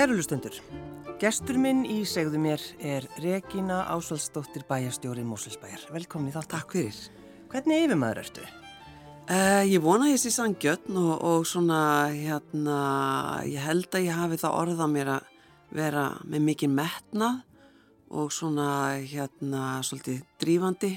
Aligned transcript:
Kærulustundur, 0.00 0.54
gestur 1.20 1.58
minn 1.60 1.82
í 1.84 1.98
segðu 2.08 2.38
mér 2.40 2.62
er 2.80 3.04
Regína 3.20 3.82
Ásvaldsdóttir 3.92 4.62
bæjastjóri 4.64 5.20
Mósilsbæjar. 5.28 5.82
Velkomin 5.92 6.30
í 6.30 6.32
þátt. 6.32 6.46
Takk 6.54 6.70
fyrir. 6.72 7.00
Hvernig 7.52 7.82
yfirmaður 7.84 8.20
ertu? 8.22 8.46
Uh, 9.28 9.60
ég 9.68 9.82
vona 9.84 10.06
ég 10.08 10.16
sé 10.22 10.30
sangjötn 10.32 10.96
og, 10.96 11.10
og 11.20 11.44
svona, 11.44 11.82
hérna, 12.14 12.78
ég 13.44 13.60
held 13.60 13.92
að 13.92 14.06
ég 14.06 14.16
hafi 14.16 14.38
það 14.40 14.56
orða 14.62 14.86
mér 14.88 15.10
að 15.18 15.26
vera 15.76 16.04
með 16.24 16.46
mikið 16.46 16.72
metnað 16.78 17.42
og 18.08 18.30
svona, 18.32 18.70
hérna, 19.04 19.64
svolítið 19.84 20.22
drífandi 20.40 20.94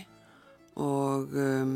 og, 0.80 1.36
um, 1.36 1.76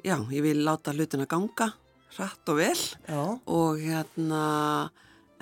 já, 0.00 0.16
ég 0.16 0.48
vil 0.48 0.64
láta 0.64 0.96
hlutin 0.96 1.26
að 1.26 1.28
ganga 1.34 1.68
hratt 2.16 2.48
og 2.48 2.62
vel 2.62 2.72
Já. 3.04 3.20
og 3.36 3.84
hérna, 3.84 4.40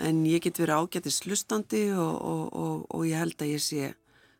en 0.02 0.22
ég 0.28 0.44
get 0.44 0.60
verið 0.60 0.82
ágættis 0.82 1.22
hlustandi 1.24 1.88
og, 1.94 2.14
og, 2.20 2.44
og, 2.52 2.86
og 2.92 3.08
ég 3.08 3.20
held 3.20 3.40
að 3.40 3.54
ég 3.54 3.64
sé 3.64 3.90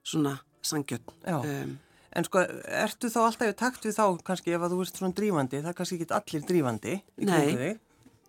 svona 0.07 0.39
sangjötn. 0.67 1.15
Já. 1.25 1.41
Um, 1.41 1.77
En 2.17 2.25
sko, 2.25 2.41
ertu 2.65 3.11
þá 3.13 3.19
alltaf 3.27 3.51
í 3.51 3.57
takt 3.61 3.83
við 3.85 3.99
þá 3.99 4.05
kannski 4.25 4.55
ef 4.57 4.63
að 4.65 4.73
þú 4.73 4.85
ert 4.85 5.01
svona 5.01 5.17
drífandi, 5.19 5.59
það 5.61 5.69
er 5.69 5.77
kannski 5.77 5.99
ekki 5.99 6.15
allir 6.17 6.47
drífandi 6.49 6.95
Nei. 7.29 7.75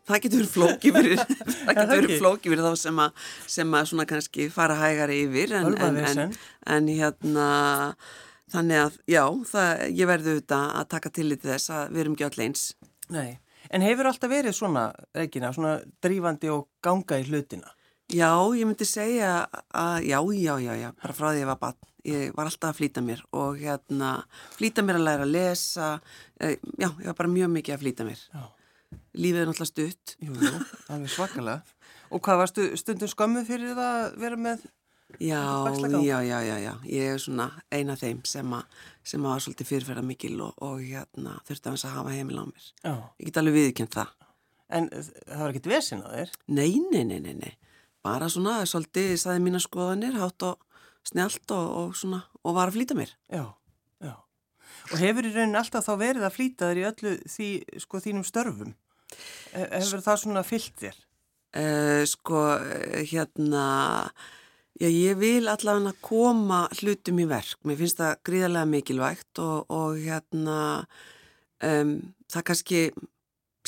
Það 0.07 0.21
getur 0.23 0.41
verið 0.41 0.51
flóki 0.51 0.91
fyrir, 0.95 1.21
það 1.65 1.71
getur 1.71 1.89
verið 1.93 2.09
ekki? 2.09 2.19
flóki 2.21 2.51
fyrir 2.51 2.63
þá 2.63 2.81
sem 2.81 2.99
að, 3.03 3.25
sem 3.55 3.73
að 3.79 3.89
svona 3.91 4.05
kannski 4.07 4.47
fara 4.51 4.77
hægari 4.79 5.17
yfir 5.25 5.55
en, 5.59 5.73
en, 5.83 5.99
en, 6.03 6.35
en 6.75 6.91
hérna 6.91 7.47
þannig 8.53 8.83
að 8.85 8.99
já, 9.11 9.23
það, 9.51 9.83
ég 9.99 10.11
verði 10.11 10.35
auðvitað 10.35 10.69
að 10.81 10.87
taka 10.95 11.13
til 11.19 11.27
í 11.27 11.39
þess 11.43 11.73
að 11.75 11.91
við 11.91 12.03
erum 12.03 12.15
ekki 12.15 12.27
öll 12.29 12.45
eins. 12.47 12.63
Nei. 13.11 13.29
En 13.73 13.83
hefur 13.85 14.09
alltaf 14.09 14.31
verið 14.31 14.55
svona, 14.55 14.89
Regína, 15.15 15.51
svona 15.55 15.77
drífandi 16.03 16.51
og 16.53 16.67
ganga 16.83 17.19
í 17.19 17.27
hlutina? 17.27 17.73
Já, 18.07 18.31
ég 18.55 18.63
myndi 18.63 18.87
segja 18.87 19.31
að 19.75 20.05
já, 20.07 20.19
já, 20.31 20.53
já, 20.63 20.73
já, 20.79 20.91
bara 20.95 21.15
frá 21.15 21.31
því 21.33 21.41
ég 21.41 21.49
var 21.49 21.59
bann. 21.59 21.79
Ég 22.07 22.35
var 22.37 22.47
alltaf 22.47 22.71
að 22.71 22.77
flýta 22.77 23.01
mér 23.03 23.23
og 23.35 23.57
hérna 23.59 24.11
flýta 24.55 24.85
mér 24.85 25.01
að 25.01 25.07
læra 25.09 25.25
að 25.25 25.33
lesa, 25.33 25.89
eh, 26.39 26.55
já, 26.79 26.87
ég 26.87 27.09
var 27.09 27.17
bara 27.19 27.33
mjög 27.33 27.51
mikið 27.57 27.75
að 27.75 27.83
flýta 27.83 28.07
mér. 28.07 28.21
Já. 28.31 28.45
Lífið 29.17 29.41
er 29.41 29.49
náttúrulega 29.49 29.71
stutt. 29.73 30.15
Jú, 30.23 30.37
jú, 30.39 30.53
alveg 30.87 31.11
svakalega. 31.11 31.61
Og 32.07 32.23
hvað 32.23 32.39
varstu 32.39 32.69
stundum 32.79 33.11
skömmu 33.11 33.43
fyrir 33.43 33.75
það 33.75 33.97
að 34.05 34.17
vera 34.23 34.39
með? 34.39 34.63
Já, 35.23 35.39
já, 36.03 36.19
já, 36.21 36.39
já, 36.43 36.57
já, 36.59 36.73
ég 36.91 37.13
er 37.13 37.19
svona 37.23 37.45
eina 37.71 37.95
þeim 37.97 38.19
sem 38.27 38.51
að, 38.53 38.65
sem 39.07 39.23
að 39.23 39.31
var 39.33 39.43
svolítið 39.45 39.69
fyrirferða 39.71 40.03
mikil 40.03 40.35
og, 40.43 40.57
og 40.61 40.81
hérna 40.83 41.37
þurfti 41.47 41.71
að 41.71 41.85
hafa 41.95 42.11
heimil 42.13 42.41
á 42.43 42.45
mér. 42.49 42.65
Já. 42.83 42.93
Ég 43.21 43.29
get 43.29 43.39
alveg 43.41 43.55
viðkjönd 43.57 43.93
það. 43.95 44.11
En 44.77 44.89
það 44.91 45.39
var 45.39 45.53
ekkit 45.53 45.69
vesin 45.71 46.03
á 46.03 46.09
þér? 46.11 46.33
Nei, 46.51 46.69
nei, 46.91 47.03
nei, 47.07 47.19
nei, 47.23 47.33
nei, 47.39 47.53
bara 48.03 48.27
svona 48.29 48.57
svolítið 48.67 49.13
saði 49.23 49.45
mína 49.47 49.61
skoðanir, 49.63 50.17
hátt 50.19 50.43
og 50.43 50.59
snjált 51.07 51.55
og, 51.55 51.69
og 51.85 51.95
svona, 51.95 52.19
og 52.43 52.57
var 52.59 52.67
að 52.67 52.75
flýta 52.81 52.97
mér. 52.99 53.13
Já, 53.31 53.45
já. 54.03 54.13
Og 54.91 54.97
hefur 54.99 55.23
í 55.23 55.31
rauninni 55.31 55.61
alltaf 55.61 55.87
þá 55.87 55.93
verið 56.03 56.27
að 56.27 56.35
flýta 56.35 56.67
þér 56.73 56.81
í 56.83 56.87
öllu 56.91 57.15
því, 57.31 57.47
sko, 57.85 58.03
þínum 58.03 58.27
störfum? 58.27 58.75
He- 59.55 59.69
Hefur 59.71 60.03
það 60.03 60.19
svona 60.25 60.43
fyllt 60.43 60.83
þér? 60.83 60.99
Uh, 61.57 62.03
sko, 62.11 62.41
eh, 62.59 63.05
hérna, 63.07 63.63
já, 64.79 64.87
ég 64.87 65.19
vil 65.19 65.49
allavega 65.51 65.93
koma 66.05 66.65
hlutum 66.79 67.21
í 67.21 67.27
verk. 67.29 67.59
Mér 67.67 67.79
finnst 67.81 68.01
það 68.01 68.17
gríðarlega 68.29 68.71
mikilvægt 68.71 69.43
og, 69.43 69.69
og 69.73 69.99
hérna, 70.01 70.57
um, 71.65 71.93
það 72.31 72.47
kannski 72.51 72.81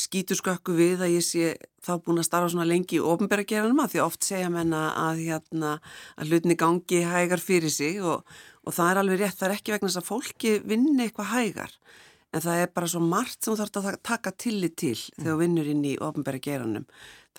skýtur 0.00 0.38
skökku 0.38 0.74
við 0.76 1.04
að 1.04 1.14
ég 1.18 1.24
sé 1.24 1.54
þá 1.84 1.92
búin 2.04 2.20
að 2.20 2.28
starfa 2.28 2.52
svona 2.52 2.68
lengi 2.68 2.98
í 2.98 3.02
ofnbæra 3.04 3.44
geranum 3.48 3.82
að 3.82 3.94
því 3.94 4.02
oft 4.04 4.24
segja 4.24 4.50
menna 4.52 4.86
að, 4.96 5.24
hérna, 5.26 5.72
að 6.16 6.32
hlutinni 6.32 6.56
gangi 6.60 7.02
hægar 7.08 7.42
fyrir 7.42 7.72
sig 7.72 8.00
og, 8.00 8.24
og 8.64 8.76
það 8.76 8.92
er 8.92 9.00
alveg 9.02 9.22
rétt, 9.22 9.38
það 9.40 9.48
er 9.48 9.56
ekki 9.56 9.74
vegna 9.74 9.90
þess 9.90 10.00
að 10.00 10.08
fólki 10.08 10.54
vinni 10.64 11.06
eitthvað 11.06 11.32
hægar 11.34 11.76
en 12.30 12.44
það 12.44 12.62
er 12.62 12.74
bara 12.74 12.90
svo 12.90 13.00
margt 13.02 13.40
sem 13.40 13.54
þú 13.54 13.58
þarf 13.62 13.80
að 13.80 14.02
taka 14.06 14.34
tillit 14.38 14.76
til 14.78 14.96
þegar 14.98 15.32
þú 15.32 15.38
vinnur 15.40 15.72
inn 15.72 15.82
í 15.88 15.96
ofnbæra 15.98 16.42
geranum. 16.42 16.86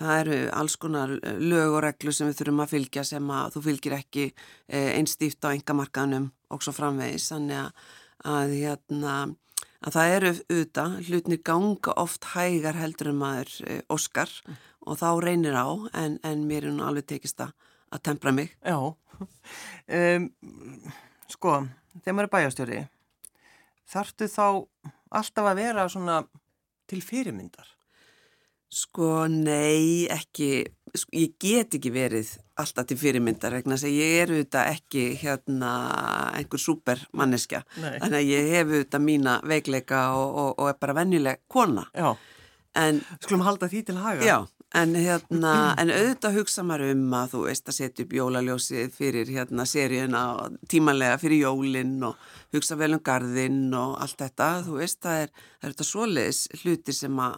Það 0.02 0.19
eru 0.22 0.38
alls 0.57 0.78
konar 0.81 1.12
lög 1.40 1.75
og 1.75 1.84
reglu 1.85 2.13
sem 2.16 2.29
við 2.29 2.40
þurfum 2.40 2.63
að 2.63 2.74
fylgja 2.74 3.03
sem 3.06 3.34
að 3.35 3.56
þú 3.56 3.63
fylgir 3.68 3.97
ekki 3.97 4.29
einstíft 4.72 5.46
á 5.46 5.53
engamarkaðnum 5.53 6.31
og 6.52 6.63
svo 6.63 6.74
framvegis, 6.75 7.28
þannig 7.31 7.59
að, 7.59 7.85
að 8.31 8.56
hérna 8.56 9.16
að 9.81 9.96
það 9.96 10.16
eru 10.16 10.31
auðvitað, 10.31 10.96
hlutnir 11.08 11.41
ganga 11.46 11.96
oft 12.02 12.28
hægar 12.35 12.78
heldur 12.78 13.12
en 13.12 13.19
maður 13.22 13.53
e, 13.66 13.78
óskar 13.91 14.31
og 14.85 14.97
þá 15.02 15.08
reynir 15.23 15.58
á 15.58 15.69
en, 15.97 16.18
en 16.25 16.46
mér 16.50 16.69
er 16.69 16.75
nú 16.75 16.85
alveg 16.85 17.08
tekist 17.09 17.41
að, 17.41 17.53
að 17.94 18.03
tempra 18.12 18.35
mig. 18.35 18.56
Já. 18.62 18.78
Um, 19.91 20.29
sko, 21.29 21.52
þegar 22.00 22.16
maður 22.16 22.28
er 22.28 22.31
bæjastjóri, 22.31 22.78
þarftu 23.91 24.29
þá 24.31 24.46
alltaf 25.12 25.52
að 25.52 25.62
vera 25.62 25.88
svona 25.91 26.22
til 26.90 27.02
fyrirmyndar? 27.03 27.68
Sko, 28.72 29.25
nei, 29.28 30.07
ekki, 30.07 30.63
sko, 30.96 31.12
ég 31.19 31.34
get 31.44 31.75
ekki 31.75 31.91
verið 31.91 32.29
alltaf 32.62 32.88
til 32.88 32.96
fyrirmyndar 33.02 33.57
vegna 33.57 33.75
þess 33.75 33.90
að 33.90 33.97
ég 33.97 34.13
er 34.22 34.31
auðvitað 34.31 34.69
ekki 34.78 35.03
hérna 35.19 35.72
einhver 36.40 36.63
supermanneskja. 36.63 37.66
Þannig 37.75 38.19
að 38.22 38.29
ég 38.29 38.52
hef 38.53 38.72
auðvitað 38.72 39.03
mína 39.09 39.35
veikleika 39.52 40.06
og, 40.16 40.29
og, 40.31 40.53
og 40.56 40.72
er 40.72 40.79
bara 40.79 40.96
venjuleg 41.02 41.44
kona. 41.52 41.84
Já. 41.91 42.13
En 42.79 43.03
Skulum 43.19 43.44
halda 43.44 43.68
því 43.68 43.84
til 43.90 44.00
haga. 44.00 44.23
Já, 44.23 44.38
en 44.78 44.94
hérna, 44.96 45.54
en 45.82 45.90
auðvitað 45.92 46.38
hugsa 46.40 46.64
maður 46.64 46.94
um 46.94 47.16
að 47.18 47.34
þú 47.34 47.42
veist 47.50 47.68
að 47.68 47.76
setja 47.76 48.06
upp 48.06 48.14
jólaljósið 48.16 48.94
fyrir 48.96 49.32
hérna 49.36 49.66
seríuna 49.68 50.22
tímanlega 50.72 51.18
fyrir 51.20 51.44
jólinn 51.44 51.98
og 52.08 52.22
hugsa 52.56 52.78
vel 52.80 52.94
um 52.96 53.04
garðinn 53.04 53.66
og 53.76 53.98
allt 54.04 54.22
þetta, 54.24 54.48
þú 54.68 54.78
veist, 54.80 55.02
það 55.04 55.26
er, 55.26 55.34
það 55.59 55.68
er 55.68 55.74
þetta 55.76 55.90
svoleiðis 55.90 56.42
hluti 56.62 56.96
sem 56.96 57.20
að 57.28 57.36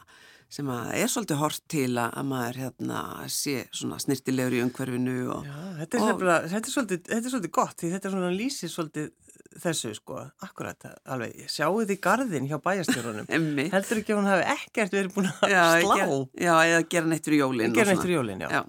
sem 0.54 0.68
að 0.70 0.90
er 1.00 1.10
svolítið 1.10 1.40
hort 1.42 1.64
til 1.74 1.88
að, 1.98 2.12
að 2.14 2.26
maður 2.30 2.58
hérna 2.62 3.00
sé 3.34 3.56
snirtilegur 3.74 4.54
í 4.54 4.62
umhverfinu 4.62 5.16
og, 5.34 5.48
Já, 5.50 5.56
þetta 5.80 5.98
er, 5.98 6.04
Og- 6.04 6.26
þetta, 6.52 6.60
er 6.68 6.74
svolítið, 6.76 7.00
þetta 7.08 7.26
er 7.26 7.34
svolítið 7.34 7.54
gott 7.58 7.80
því 7.82 7.90
þetta 7.96 8.10
er 8.10 8.14
svona 8.14 8.34
lýsir 8.38 8.70
svolítið 8.70 9.08
þessu 9.64 9.92
sko, 9.98 10.20
akkurat, 10.46 10.86
alveg, 11.14 11.44
sjáu 11.52 11.84
þið 11.86 12.00
garðin 12.02 12.48
hjá 12.50 12.58
bæjastjórunum. 12.64 13.28
Heldur 13.76 14.00
ekki 14.02 14.16
að 14.16 14.20
hún 14.22 14.30
hafi 14.31 14.48
ekkert 14.56 14.96
verið 14.96 15.12
búin 15.16 15.30
að 15.30 15.52
Já, 15.54 15.64
slá? 15.84 15.96
ger, 16.00 16.14
já, 16.48 16.54
eða 16.70 16.80
gera 16.96 17.12
neitt 17.12 17.28
fyrir 17.30 17.44
jólinn. 17.44 17.76
Gera 17.78 17.91
neitt 17.94 18.02
fyrir 18.06 18.17
jólinn, 18.20 18.41
já. 18.46 18.50
Já, 18.50 18.64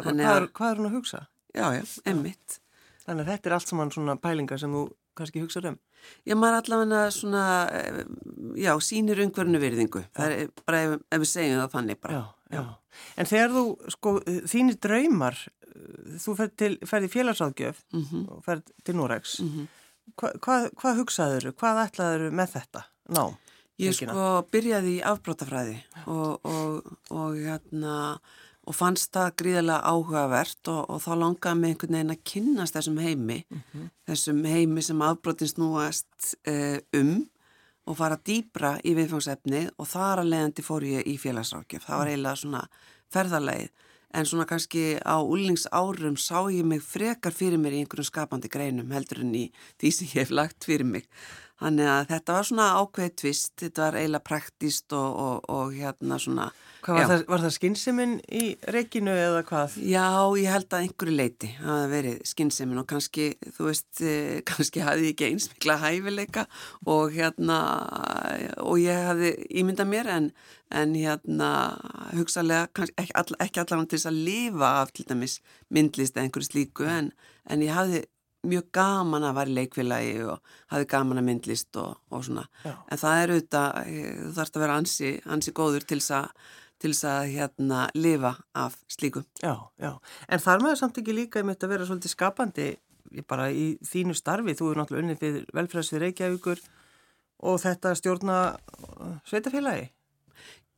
hvað, 0.00 0.10
að- 0.16 0.34
er, 0.40 0.48
hvað 0.58 0.72
er 0.74 0.80
hún 0.82 0.90
að 0.90 0.96
hugsa? 0.98 1.22
já, 1.54 1.64
já, 1.76 1.82
emmitt. 2.10 2.58
Þannig 3.06 3.24
að 3.26 3.30
þetta 3.34 3.48
er 3.50 3.54
allt 3.58 3.68
saman 3.72 3.90
svona 3.92 4.16
pælingar 4.22 4.60
sem 4.62 4.72
þú 4.72 4.82
kannski 5.18 5.42
hugsað 5.42 5.66
um. 5.72 5.78
Já, 6.26 6.34
maður 6.38 6.58
allavega 6.62 7.00
svona, 7.14 7.42
eh, 7.76 7.98
já, 8.62 8.72
sýnir 8.82 9.20
umhverfinu 9.22 9.60
virðingu. 9.62 10.04
Það 10.16 10.36
er 10.38 10.48
bara 10.66 10.80
ef, 10.86 10.94
ef 11.12 11.20
við 11.22 11.30
segjum 11.30 11.60
það 11.60 11.74
þannig 11.76 12.00
bara. 12.02 12.14
Já, 12.14 12.56
já. 12.56 12.62
En 13.20 13.28
þegar 13.28 13.52
þú, 13.58 13.64
sko, 13.94 14.14
þínir 14.50 14.78
draumar, 14.86 15.36
þú 16.22 16.34
ferð, 16.40 16.56
til, 16.62 16.72
ferð 16.88 17.06
í 17.06 17.12
félagsáðgjöf 17.12 17.78
Mhm, 17.96 18.24
og 18.32 18.42
ferð 18.46 18.72
til 18.84 18.96
Norex, 18.98 19.36
mhm. 19.44 19.68
Hva, 20.18 20.30
hvað, 20.44 20.68
hvað 20.80 21.00
hugsaður, 21.02 21.48
hvað 21.58 21.80
ætlaður 21.86 22.30
með 22.38 22.54
þetta? 22.58 22.84
Ná, 23.16 23.24
Ég 23.80 23.92
Regína. 23.94 24.12
sko 24.14 24.24
byrjaði 24.52 24.94
í 24.98 25.02
afbrótafræði 25.08 25.76
og, 26.06 26.44
og, 26.46 26.90
og, 27.10 27.36
hérna, 27.40 27.94
og 28.68 28.76
fannst 28.76 29.10
það 29.16 29.32
gríðarlega 29.42 29.90
áhugavert 29.90 30.70
og, 30.70 30.82
og 30.92 31.00
þá 31.02 31.12
langaði 31.24 31.60
mig 31.62 31.72
einhvern 31.74 31.96
veginn 31.96 32.14
að 32.14 32.24
kynnast 32.32 32.76
þessum 32.76 33.00
heimi, 33.02 33.38
þessum 34.06 34.42
heimi 34.46 34.84
sem 34.86 35.02
afbrótin 35.02 35.50
snúast 35.50 36.34
uh, 36.46 36.78
um 37.00 37.14
og 37.90 37.96
fara 37.98 38.20
dýbra 38.22 38.76
í 38.86 38.92
viðfangsefni 38.94 39.64
og 39.74 39.88
þar 39.90 40.22
að 40.22 40.28
leiðandi 40.30 40.62
fór 40.62 40.84
ég 40.86 41.08
í 41.10 41.16
félagsrákjöf. 41.18 41.82
Það 41.88 41.98
var 41.98 42.10
eiginlega 42.12 42.38
svona 42.38 42.60
ferðarleið 43.12 43.88
en 44.12 44.28
svona 44.28 44.46
kannski 44.48 44.98
á 45.00 45.16
úlingsárum 45.20 46.16
sá 46.20 46.44
ég 46.52 46.66
mig 46.68 46.82
frekar 46.84 47.32
fyrir 47.32 47.60
mér 47.60 47.76
í 47.76 47.82
einhverjum 47.82 48.10
skapandi 48.10 48.50
greinum 48.52 48.92
heldur 48.92 49.22
en 49.24 49.34
í 49.34 49.44
því 49.80 49.92
sem 49.92 50.10
ég 50.12 50.20
hef 50.22 50.34
lagt 50.34 50.68
fyrir 50.68 50.88
mig. 50.88 51.08
Þannig 51.62 51.88
að 51.92 52.08
þetta 52.10 52.34
var 52.34 52.46
svona 52.48 52.66
ákveðið 52.80 53.12
tvist, 53.20 53.52
þetta 53.62 53.82
var 53.84 53.96
eiginlega 54.00 54.26
praktíst 54.26 54.94
og, 54.98 55.18
og, 55.24 55.50
og 55.52 55.74
hérna 55.76 56.18
svona... 56.18 56.46
hvað 56.82 56.96
var 56.98 57.10
það, 57.12 57.20
var 57.28 57.42
það 57.44 57.52
skynnseminn 57.56 58.14
í 58.34 58.42
reikinu 58.74 59.12
eða 59.14 59.42
hvað? 59.46 59.76
Já, 59.86 60.06
ég 60.40 60.50
held 60.50 60.66
að 60.74 60.86
einhverju 60.86 61.14
leiti 61.20 61.50
hafa 61.60 61.84
verið 61.92 62.16
skynnsemin 62.32 62.82
og 62.82 62.88
kannski, 62.90 63.28
þú 63.54 63.68
veist, 63.68 63.90
eh, 64.02 64.40
kannski 64.48 64.82
hafði 64.82 65.06
ég 65.06 65.14
ekki 65.14 65.28
eins 65.28 65.46
mikla 65.52 65.76
hæfileika 65.84 66.46
og 66.90 67.14
hérna, 67.14 67.58
og 68.64 68.82
ég 68.82 69.06
hafði 69.12 69.34
ímyndað 69.62 69.92
mér 69.92 70.10
en, 70.16 70.30
en 70.74 70.96
hérna, 70.98 71.52
hugsalega, 72.16 72.72
kannski, 72.74 72.98
ekki, 73.04 73.14
all, 73.22 73.38
ekki 73.46 73.62
allan 73.62 73.86
til 73.86 74.00
þess 74.00 74.10
að 74.10 74.24
lifa 74.30 74.72
af 74.80 74.90
til 74.96 75.06
dæmis 75.12 75.38
myndlist 75.70 76.18
eða 76.18 76.26
einhverju 76.26 76.50
slíku 76.50 76.90
en, 76.90 77.14
en 77.46 77.62
ég 77.62 77.76
hafði 77.76 78.02
mjög 78.46 78.70
gaman 78.74 79.26
að 79.28 79.36
vera 79.38 79.52
í 79.52 79.56
leikfélagi 79.58 80.16
og 80.26 80.56
hafði 80.72 80.88
gaman 80.94 81.20
að 81.22 81.28
myndlist 81.28 81.78
og, 81.80 81.94
og 82.10 82.24
svona. 82.26 82.46
Já. 82.64 82.74
En 82.88 83.00
það 83.02 83.20
er 83.20 83.34
auðvitað, 83.34 83.78
eh, 83.82 84.10
þú 84.18 84.32
þarfst 84.38 84.58
að 84.58 84.64
vera 84.66 84.80
ansi, 84.80 85.12
ansi 85.36 85.54
góður 85.56 85.86
til 85.86 86.00
þess 86.00 86.16
að 86.18 86.50
til 86.82 86.90
þess 86.90 87.06
að 87.06 87.28
hérna 87.36 87.82
lifa 87.94 88.32
af 88.58 88.76
slíkum. 88.90 89.24
Já, 89.38 89.54
já. 89.78 89.92
En 90.28 90.42
þar 90.42 90.64
með 90.64 90.78
samt 90.80 90.98
ekki 90.98 91.14
líka 91.14 91.42
um 91.42 91.52
þetta 91.52 91.68
að 91.68 91.74
vera 91.76 91.86
svolítið 91.86 92.14
skapandi 92.16 92.68
bara 93.28 93.48
í 93.54 93.66
þínu 93.86 94.16
starfi. 94.18 94.56
Þú 94.58 94.70
er 94.70 94.80
náttúrulega 94.80 95.04
unnið 95.04 95.20
fyrir 95.20 95.44
velfræðsvið 95.54 96.02
Reykjavíkur 96.06 96.62
og 97.48 97.60
þetta 97.62 97.94
stjórna 97.98 98.38
uh, 98.54 99.14
sveitafélagi. 99.28 99.90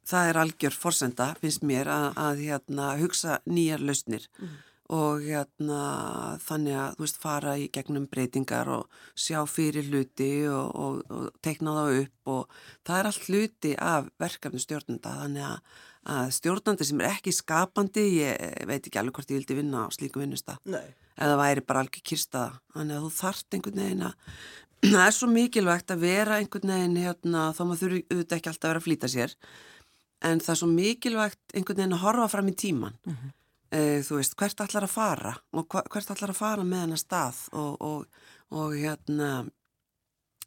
Það 0.05 0.28
er 0.28 0.38
algjör 0.43 0.76
forsenda, 0.76 1.31
finnst 1.40 1.64
mér, 1.64 1.88
að, 1.88 2.06
að 2.20 2.40
hérna, 2.44 2.90
hugsa 3.00 3.38
nýjar 3.49 3.81
lausnir 3.81 4.26
mm. 4.37 4.56
Og 4.93 5.23
hérna, 5.25 5.79
þannig 6.45 6.77
að 6.77 6.99
veist 7.01 7.21
fara 7.23 7.55
í 7.57 7.71
gegnum 7.73 8.05
breytingar 8.11 8.69
og 8.69 8.99
sjá 9.17 9.39
fyrir 9.49 9.87
hluti 9.89 10.45
og, 10.51 10.75
og, 10.77 10.99
og 11.09 11.31
teikna 11.45 11.73
það 11.79 12.01
upp 12.03 12.33
og 12.35 12.59
það 12.85 12.99
er 12.99 13.09
allt 13.09 13.29
hluti 13.31 13.71
af 13.81 14.11
verkefni 14.21 14.61
stjórnanda 14.61 15.15
þannig 15.23 15.47
að, 15.47 15.79
að 16.17 16.35
stjórnandi 16.37 16.89
sem 16.89 17.01
er 17.01 17.09
ekki 17.15 17.33
skapandi, 17.33 18.05
ég 18.19 18.67
veit 18.69 18.83
ekki 18.83 19.01
alveg 19.01 19.17
hvort 19.17 19.33
ég 19.33 19.41
vildi 19.41 19.57
vinna 19.57 19.87
á 19.89 19.95
slíku 19.95 20.21
vinnusta 20.21 20.59
eða 20.69 21.39
væri 21.41 21.65
bara 21.65 21.85
algjör 21.85 22.05
kyrstaða 22.11 22.59
þannig 22.75 22.99
að 22.99 23.07
þú 23.07 23.13
þart 23.23 23.57
einhvern 23.57 23.81
veginn 23.81 24.05
að 24.11 24.19
það 24.91 25.07
er 25.07 25.17
svo 25.17 25.29
mikilvægt 25.33 25.95
að 25.95 26.05
vera 26.05 26.37
einhvern 26.43 26.75
veginn 26.75 26.99
hérna, 27.01 27.47
þá 27.57 27.63
maður 27.65 27.81
þurfi 27.87 28.03
auðvitað 28.11 28.37
ekki 28.37 28.53
alltaf 28.53 28.69
að 28.69 28.75
vera 28.75 28.83
að 28.83 28.89
flýta 28.91 29.11
sér 29.15 29.35
en 30.25 30.45
það 30.45 30.53
er 30.53 30.61
svo 30.61 30.69
mikilvægt 30.69 31.57
einhvern 31.57 31.81
veginn 31.81 31.97
að 31.97 32.05
horfa 32.05 32.29
fram 32.35 32.53
í 32.53 32.57
tíman 32.65 33.01
mm 33.01 33.17
-hmm. 33.17 33.33
Uh, 33.72 33.99
þú 34.05 34.20
veist, 34.20 34.37
hvert 34.40 34.64
allar 34.64 34.88
að 34.88 34.94
fara? 34.94 35.34
Og 35.56 35.69
hvert 35.70 36.14
allar 36.14 36.34
að 36.34 36.40
fara 36.40 36.66
með 36.66 36.87
hennar 36.87 37.02
stað? 37.02 37.43
Og, 37.56 37.76
og, 37.81 38.25
og 38.55 38.76
hérna 38.76 39.31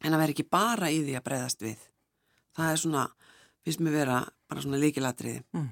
en 0.04 0.14
að 0.14 0.22
vera 0.22 0.34
ekki 0.34 0.46
bara 0.46 0.92
í 0.94 1.02
því 1.02 1.18
að 1.18 1.26
breyðast 1.26 1.64
við. 1.64 1.84
Það 2.58 2.72
er 2.72 2.82
svona, 2.82 3.04
finnst 3.66 3.82
mér 3.84 3.98
vera 3.98 4.22
bara 4.48 4.64
svona 4.64 4.80
líkilatriði 4.82 5.42
mm. 5.54 5.68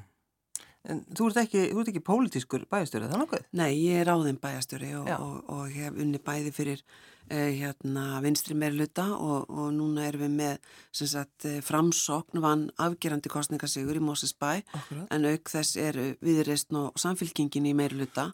En 0.87 1.01
þú 1.19 1.31
ert 1.31 1.41
ekki, 1.41 1.63
þú 1.73 1.81
ert 1.83 1.89
ekki 1.91 2.03
pólitískur 2.07 2.65
bæjastjóri, 2.71 3.09
það 3.11 3.23
nokkuð? 3.25 3.47
Nei, 3.59 3.71
ég 3.81 4.05
er 4.05 4.11
áðin 4.13 4.39
bæjastjóri 4.39 4.93
og, 5.01 5.09
og, 5.17 5.39
og 5.51 5.73
hef 5.75 5.97
unni 5.99 6.21
bæði 6.23 6.53
fyrir 6.55 6.83
eh, 6.83 6.93
hérna, 7.31 8.21
vinstri 8.23 8.55
meirluta 8.59 9.09
og, 9.17 9.49
og 9.51 9.73
núna 9.75 10.07
erum 10.07 10.27
við 10.27 10.35
með 10.37 10.69
sagt, 10.95 11.47
eh, 11.49 11.61
framsókn 11.65 12.43
vann 12.45 12.69
afgerandi 12.79 13.33
kostningasígur 13.33 13.99
í 13.99 14.05
Moses 14.05 14.33
bæ 14.33 14.63
Akkurat. 14.63 15.09
en 15.11 15.27
auk 15.33 15.51
þess 15.51 15.77
er 15.81 15.99
viðreistn 16.23 16.79
og 16.79 17.01
samfélkingin 17.01 17.67
í 17.67 17.75
meirluta. 17.75 18.33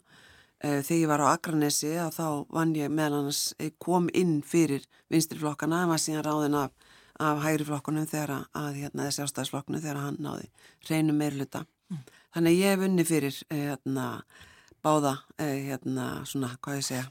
Eh, 0.63 0.79
þegar 0.79 1.01
ég 1.01 1.09
var 1.11 1.23
á 1.27 1.33
Akranesi 1.33 1.91
að 1.99 2.13
þá 2.15 2.27
vann 2.55 2.75
ég 2.77 2.91
meðal 2.91 3.19
annars 3.19 3.53
eh, 3.59 3.73
kom 3.79 4.09
inn 4.13 4.41
fyrir 4.41 4.85
vinstri 5.11 5.41
flokkana 5.41 5.83
en 5.83 5.91
var 5.91 5.99
síðan 5.99 6.23
ráðin 6.23 6.55
af, 6.55 6.71
af 7.19 7.41
hægri 7.43 7.67
flokkunum 7.67 8.07
þegar 8.07 8.45
að, 8.53 8.77
hérna, 8.79 9.09
þessi 9.09 9.25
ástæðisflokkunum 9.25 9.83
þegar 9.83 9.99
hann 10.05 10.21
náði 10.23 10.47
reynum 10.87 11.19
meirluta. 11.19 11.65
Mm. 11.91 12.05
Þannig 12.33 12.55
ég 12.61 12.71
hef 12.71 12.85
unni 12.87 13.05
fyrir 13.05 13.41
eh, 13.49 13.65
hérna, 13.73 14.07
báða, 14.83 15.17
eh, 15.37 15.67
hérna, 15.67 16.07
svona, 16.29 16.53
hvað 16.63 16.79
ég 16.79 16.87
segja, 16.87 17.03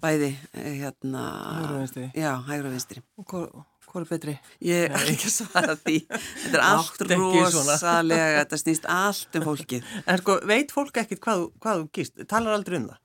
bæði, 0.00 0.30
eh, 0.54 0.72
hérna, 0.80 1.24
hægra 1.60 1.76
vinstri. 1.78 2.06
Já, 2.16 2.32
hægra 2.46 2.72
vinstri. 2.72 3.02
Og 3.20 3.26
hvað, 3.30 4.00
er 4.00 4.08
betri? 4.08 4.34
Ég 4.64 4.88
er 4.88 5.06
ekki 5.12 5.28
að 5.28 5.34
svara 5.34 5.76
því. 5.76 5.96
Þetta 6.08 6.58
er 6.58 6.64
allt 6.66 7.04
rosalega, 7.10 8.28
þetta 8.40 8.60
snýst 8.62 8.88
allt 8.96 9.38
um 9.40 9.46
fólkið. 9.48 9.94
En 10.06 10.20
sko, 10.22 10.38
veit 10.48 10.74
fólk 10.74 11.02
ekkit 11.04 11.22
hvað, 11.24 11.46
hvað 11.60 11.82
þú 11.82 11.88
gist? 11.98 12.22
Talar 12.30 12.58
aldrei 12.58 12.80
um 12.80 12.90
það? 12.92 13.00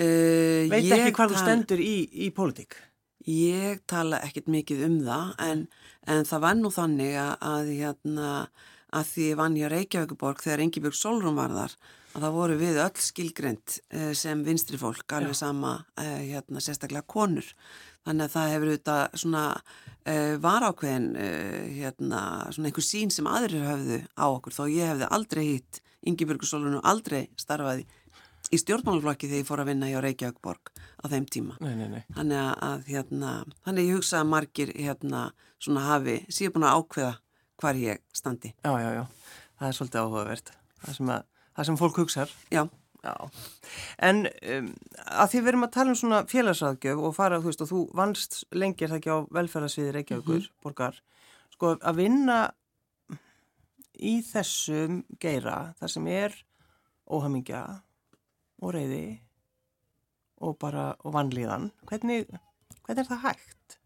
Uh, 0.00 0.70
veit 0.70 0.92
ekki 0.96 1.12
hvað 1.18 1.34
þú 1.34 1.42
stendur 1.42 1.82
í, 1.84 1.94
í 2.08 2.30
pólitík? 2.32 2.78
Ég 3.28 3.82
tala 3.90 4.22
ekkit 4.24 4.48
mikið 4.48 4.84
um 4.86 4.98
það, 5.04 5.32
en, 5.44 5.64
en 6.08 6.28
það 6.28 6.44
var 6.46 6.54
nú 6.56 6.70
þannig 6.72 7.16
að, 7.20 7.32
að 7.50 7.72
hérna, 7.76 8.30
að 8.96 9.10
því 9.12 9.26
vann 9.38 9.58
ég 9.58 9.68
að 9.68 9.74
Reykjavíkuborg 9.74 10.40
þegar 10.40 10.62
Engibjörg 10.64 10.96
Solrún 10.96 11.36
var 11.36 11.52
þar 11.54 11.76
að 12.10 12.24
það 12.24 12.34
voru 12.36 12.56
við 12.60 12.80
öll 12.82 13.04
skilgreynd 13.04 13.76
eh, 13.94 14.10
sem 14.18 14.42
vinstri 14.46 14.80
fólk, 14.80 15.06
alveg 15.16 15.36
sama 15.38 15.76
eh, 16.00 16.32
hérna, 16.32 16.62
sérstaklega 16.62 17.06
konur 17.06 17.46
þannig 18.06 18.26
að 18.26 18.34
það 18.34 18.52
hefur 18.54 18.70
auðvitað 18.70 19.18
svona 19.20 19.44
uh, 19.60 20.34
var 20.40 20.64
ákveðin 20.70 21.08
hérna, 21.76 22.20
svona 22.48 22.70
einhver 22.70 22.86
sín 22.86 23.10
sem 23.12 23.26
aðrir 23.28 23.66
höfðu 23.66 23.98
á 24.16 24.24
okkur 24.24 24.56
þó 24.56 24.62
ég 24.72 24.88
hefði 24.88 25.08
aldrei 25.12 25.42
hitt 25.44 25.82
Engibjörg 26.08 26.46
Solrún 26.48 26.78
og 26.78 26.88
aldrei 26.88 27.26
starfaði 27.36 27.84
í 28.48 28.58
stjórnmáluflokki 28.62 29.28
þegar 29.28 29.42
ég 29.42 29.50
fór 29.50 29.60
að 29.60 29.68
vinna 29.74 29.90
hjá 29.92 30.00
Reykjavíkborg 30.00 30.72
á 30.72 31.04
þeim 31.12 31.28
tíma 31.28 31.60
nei, 31.60 31.74
nei, 31.76 31.90
nei. 31.92 32.00
Þannig 32.16 32.64
að 32.70 32.88
hérna, 32.88 33.34
þannig 33.68 33.90
ég 33.90 34.00
hugsa 34.00 34.22
að 34.22 34.32
margir 34.32 34.72
hérna 34.80 35.26
svona 35.60 35.84
hafi 35.90 36.22
síðan 36.32 36.56
búin 36.56 36.70
að 36.70 36.80
ákveða 36.80 37.12
hvar 37.60 37.80
ég 37.80 38.00
standi. 38.16 38.54
Já, 38.64 38.72
já, 38.80 38.88
já, 38.96 39.04
það 39.58 39.68
er 39.68 39.76
svolítið 39.76 40.00
áhugavert. 40.00 40.52
Það 40.80 40.96
sem, 40.96 41.12
að, 41.14 41.26
það 41.56 41.68
sem 41.70 41.80
fólk 41.80 42.04
hugsar. 42.04 42.36
Já. 42.52 42.66
Já, 43.00 43.14
en 44.04 44.26
um, 44.28 44.66
að 45.08 45.30
því 45.32 45.38
við 45.40 45.46
erum 45.54 45.64
að 45.64 45.70
tala 45.72 45.92
um 45.94 45.96
svona 45.96 46.18
félagsraðgjöf 46.28 46.98
og 47.08 47.14
fara, 47.16 47.38
þú 47.40 47.48
veist, 47.48 47.62
og 47.64 47.70
þú 47.70 47.78
vannst 47.96 48.36
lengir 48.52 48.90
það 48.90 48.98
ekki 48.98 49.14
á 49.16 49.18
velferðarsviði 49.38 49.94
Reykjavíkur, 49.96 50.34
mm 50.34 50.42
-hmm. 50.42 50.58
borgar, 50.60 50.98
sko 51.54 51.70
að 51.80 51.96
vinna 51.96 52.38
í 53.96 54.20
þessum 54.20 55.00
geira, 55.18 55.72
þar 55.80 55.94
sem 55.94 56.06
er 56.12 56.36
óhamingja 57.08 57.62
og 58.60 58.74
reyði 58.74 59.20
og 60.40 60.58
bara, 60.58 60.94
og 61.04 61.14
vannlíðan, 61.14 61.70
hvernig, 61.88 62.28
hvernig 62.84 63.04
er 63.04 63.08
það 63.08 63.24
hægt? 63.24 63.79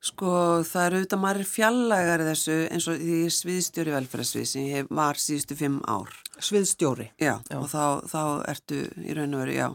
Sko 0.00 0.30
það 0.64 0.86
eru 0.86 0.98
auðvitað 0.98 1.20
margir 1.20 1.48
fjallagar 1.50 2.22
þessu 2.24 2.54
eins 2.72 2.86
og 2.88 3.02
því 3.02 3.16
sviðstjóri 3.36 3.92
velferðarsvið 3.92 4.46
sem 4.48 4.68
ég 4.70 4.92
var 4.96 5.20
síðustu 5.20 5.56
fimm 5.58 5.76
ár. 5.84 6.14
Sviðstjóri? 6.40 7.10
Já, 7.20 7.34
já. 7.44 7.56
og 7.58 7.66
þá, 7.68 8.08
þá 8.08 8.22
ertu 8.48 8.78
í 9.04 9.16
raun 9.16 9.36
og 9.36 9.42
veru, 9.42 9.56
já, 9.58 9.66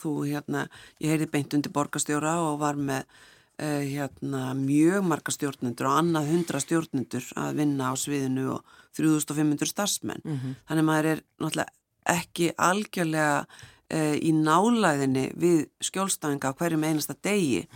þú 0.00 0.12
hérna, 0.24 0.62
ég 1.04 1.12
heyrði 1.12 1.28
beint 1.34 1.56
undir 1.58 1.74
borgastjóra 1.76 2.38
og 2.46 2.56
var 2.62 2.80
með 2.80 3.04
uh, 3.04 3.82
hérna 3.84 4.54
mjög 4.56 5.04
marga 5.10 5.34
stjórnendur 5.36 5.90
og 5.90 5.98
annað 6.00 6.30
hundra 6.32 6.62
stjórnendur 6.64 7.28
að 7.36 7.60
vinna 7.60 7.92
á 7.92 7.94
sviðinu 8.00 8.46
og 8.56 8.76
3500 8.96 9.68
starfsmenn. 9.74 10.24
Mm 10.24 10.38
-hmm. 10.38 10.54
Þannig 10.68 10.88
maður 10.88 11.10
er 11.10 11.20
náttúrulega 11.36 11.72
ekki 12.16 12.52
algjörlega 12.56 13.44
uh, 13.44 14.16
í 14.16 14.32
nálæðinni 14.32 15.26
við 15.36 15.68
skjólstæðinga 15.84 16.48
á 16.48 16.56
hverjum 16.56 16.84
einasta 16.88 17.14
degi 17.22 17.66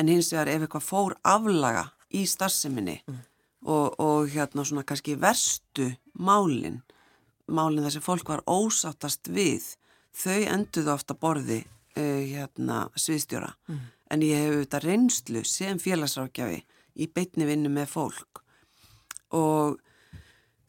en 0.00 0.08
hins 0.08 0.30
vegar 0.32 0.50
ef 0.50 0.64
eitthvað 0.64 0.86
fór 0.86 1.16
aflaga 1.26 1.90
í 2.16 2.24
starfseminni 2.28 2.96
mm. 3.04 3.20
og, 3.68 4.00
og 4.00 4.30
hérna 4.32 4.64
svona 4.66 4.86
kannski 4.88 5.18
verstu 5.20 5.90
málinn, 6.18 6.80
málinn 7.50 7.84
þar 7.86 7.96
sem 7.96 8.06
fólk 8.06 8.32
var 8.32 8.44
ósáttast 8.48 9.30
við, 9.30 9.74
þau 10.16 10.40
enduðu 10.56 10.94
ofta 10.94 11.16
borði 11.18 11.60
uh, 11.62 12.22
hérna 12.24 12.86
sviðstjóra. 12.98 13.52
Mm. 13.70 13.86
En 14.10 14.26
ég 14.26 14.42
hef 14.42 14.56
auðvitað 14.56 14.86
reynslu 14.88 15.44
sem 15.46 15.78
félagsrákjafi 15.78 16.64
í 17.00 17.06
beitni 17.14 17.46
vinnu 17.46 17.70
með 17.72 17.92
fólk 17.92 18.42
og 19.36 19.78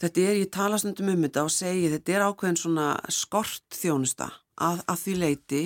þetta 0.01 0.21
er, 0.21 0.39
ég 0.43 0.51
tala 0.53 0.77
stundum 0.77 1.09
um 1.15 1.25
þetta 1.25 1.45
og 1.47 1.53
segi 1.53 1.89
þetta 1.95 2.13
er 2.13 2.25
ákveðin 2.27 2.59
svona 2.61 2.87
skort 3.09 3.77
þjónusta 3.77 4.29
að, 4.61 4.83
að 4.85 4.99
því 5.03 5.15
leiti 5.17 5.63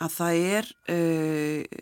að 0.00 0.14
það 0.14 0.42
er 0.54 0.70
uh, 0.94 1.80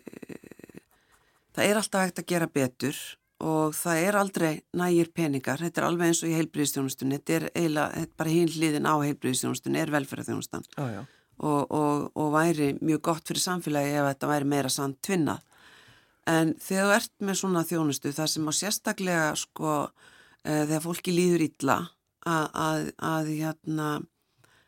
það 1.59 1.67
er 1.67 1.79
alltaf 1.81 2.05
hægt 2.05 2.21
að 2.21 2.29
gera 2.31 2.47
betur 2.47 2.99
og 3.39 3.75
það 3.75 4.01
er 4.05 4.17
aldrei 4.19 4.51
nægir 4.75 5.11
peningar, 5.15 5.61
þetta 5.63 5.81
er 5.81 5.87
alveg 5.87 6.11
eins 6.11 6.21
og 6.23 6.31
í 6.31 6.35
heilbríðistjónustunni, 6.37 7.19
þetta 7.19 7.35
er 7.37 7.45
eiginlega, 7.53 8.03
bara 8.19 8.33
hinn 8.33 8.51
hliðin 8.51 8.87
á 8.87 8.95
heilbríðistjónustunni 8.99 9.79
er 9.79 9.93
velferðarþjónustan. 9.93 10.67
Oh, 10.79 10.97
og, 11.39 11.71
og, 11.71 12.09
og 12.19 12.33
væri 12.35 12.73
mjög 12.83 13.03
gott 13.07 13.31
fyrir 13.31 13.43
samfélagi 13.43 13.95
ef 13.95 14.09
þetta 14.09 14.31
væri 14.33 14.49
meira 14.51 14.71
sann 14.73 14.97
tvinnað. 15.03 15.45
En 16.29 16.51
þegar 16.61 16.89
þú 16.89 16.95
ert 16.97 17.13
með 17.25 17.39
svona 17.39 17.65
þjónustu, 17.65 18.11
það 18.15 18.31
sem 18.33 18.51
á 18.51 18.53
sérstaklega 18.59 19.29
sko, 19.39 19.77
e, 20.43 20.51
þegar 20.51 20.83
fólki 20.83 21.15
líður 21.15 21.45
illa 21.47 21.79
að, 22.27 22.45
að, 22.65 22.91
að, 23.13 23.33
hérna, 23.39 23.89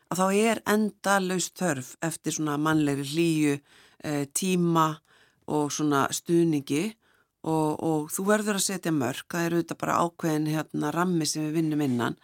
að 0.08 0.22
þá 0.22 0.26
er 0.40 0.62
enda 0.72 1.20
laust 1.22 1.60
þörf 1.60 1.94
eftir 2.08 2.38
svona 2.38 2.56
mannlegri 2.56 3.06
líu, 3.12 3.58
e, 4.00 4.16
tíma, 4.32 4.88
og 5.52 5.72
svona 5.74 6.06
stuðningi 6.14 6.84
og, 7.42 7.82
og 7.82 8.12
þú 8.14 8.26
verður 8.28 8.58
að 8.58 8.66
setja 8.68 8.92
mörg, 8.94 9.26
það 9.30 9.48
eru 9.48 9.60
þetta 9.62 9.78
bara 9.80 9.98
ákveðin 10.04 10.50
hérna 10.52 10.92
rammi 10.94 11.26
sem 11.28 11.48
við 11.48 11.58
vinnum 11.58 11.82
innan. 11.86 12.18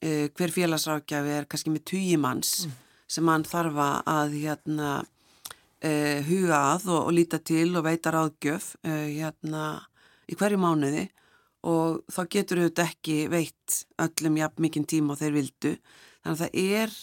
Uh, 0.00 0.26
hver 0.36 0.52
félagsrákjafi 0.54 1.36
er 1.36 1.46
kannski 1.48 1.72
með 1.72 1.86
tugimanns 1.92 2.52
mm. 2.66 2.76
sem 3.16 3.30
hann 3.30 3.44
þarf 3.46 3.80
að 4.08 4.36
hérna 4.40 4.90
uh, 5.04 6.18
huga 6.26 6.60
að 6.72 6.88
og, 6.88 7.00
og 7.04 7.14
líta 7.14 7.40
til 7.44 7.68
og 7.76 7.86
veita 7.86 8.12
ráðgjöf 8.14 8.74
uh, 8.80 9.06
hérna 9.06 9.64
í 10.30 10.38
hverju 10.40 10.60
mánuði. 10.60 11.06
Og 11.68 12.00
þá 12.08 12.20
getur 12.32 12.62
auðvitað 12.62 12.86
ekki 12.94 13.16
veitt 13.28 13.82
öllum 14.00 14.38
jafn 14.40 14.64
mikinn 14.64 14.86
tíma 14.88 15.12
og 15.12 15.20
þeir 15.20 15.34
vildu. 15.36 15.74
Þannig 16.24 16.30
að 16.32 16.40
það 16.40 16.54
er 16.80 16.94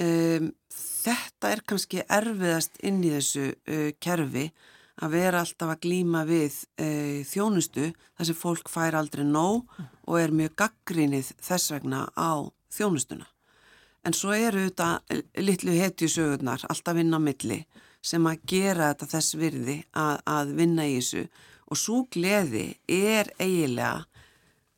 um, 0.00 0.46
þetta 0.74 1.50
er 1.50 1.64
kannski 1.66 2.04
erfiðast 2.08 2.80
inn 2.82 3.02
í 3.04 3.12
þessu 3.14 3.50
uh, 3.52 3.90
kerfi 4.02 4.48
að 5.02 5.14
vera 5.16 5.42
alltaf 5.42 5.72
að 5.74 5.80
glýma 5.82 6.22
við 6.28 6.56
e, 6.78 6.88
þjónustu 7.26 7.88
þar 8.14 8.28
sem 8.28 8.38
fólk 8.38 8.70
fær 8.70 8.96
aldrei 8.98 9.24
nóg 9.26 9.72
og 10.06 10.18
er 10.20 10.34
mjög 10.34 10.54
gaggrínið 10.60 11.32
þess 11.42 11.72
vegna 11.74 12.04
á 12.14 12.46
þjónustuna. 12.74 13.26
En 14.04 14.14
svo 14.14 14.34
eru 14.36 14.66
þetta 14.68 15.00
litlu 15.40 15.74
hetjusögurnar 15.78 16.66
alltaf 16.68 17.00
inn 17.00 17.16
á 17.16 17.18
milli 17.18 17.64
sem 18.04 18.26
að 18.28 18.44
gera 18.46 18.92
þetta 18.92 19.10
þess 19.16 19.38
virði 19.40 19.76
að, 19.96 20.16
að 20.28 20.54
vinna 20.60 20.86
í 20.86 20.98
þessu 21.00 21.24
og 21.64 21.80
svo 21.80 22.02
gleði 22.12 22.66
er 22.86 23.32
eiginlega 23.40 24.04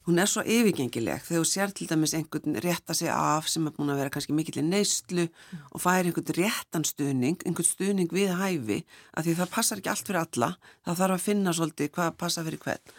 hún 0.07 0.21
er 0.23 0.29
svo 0.31 0.45
yfirgengileg 0.47 1.25
þegar 1.27 1.43
þú 1.43 1.49
sér 1.51 1.73
til 1.75 1.89
dæmis 1.91 2.15
einhvern 2.15 2.61
rétta 2.63 2.95
sig 2.95 3.11
af 3.11 3.49
sem 3.51 3.67
er 3.67 3.75
búin 3.75 3.91
að 3.91 3.99
vera 4.05 4.13
kannski 4.15 4.37
mikill 4.37 4.61
í 4.63 4.65
neyslu 4.67 5.27
mm. 5.27 5.65
og 5.75 5.83
fær 5.83 6.07
einhvern 6.07 6.39
réttan 6.39 6.87
stuðning, 6.87 7.43
einhvern 7.43 7.67
stuðning 7.67 8.15
við 8.15 8.31
hæfi 8.39 8.79
að 9.17 9.27
því 9.27 9.37
það 9.41 9.53
passar 9.57 9.83
ekki 9.83 9.93
allt 9.93 10.07
fyrir 10.07 10.23
alla, 10.23 10.53
það 10.87 11.03
þarf 11.03 11.19
að 11.19 11.27
finna 11.27 11.57
svolítið 11.59 11.93
hvað 11.99 12.17
passa 12.23 12.47
fyrir 12.47 12.63
hvern. 12.63 12.97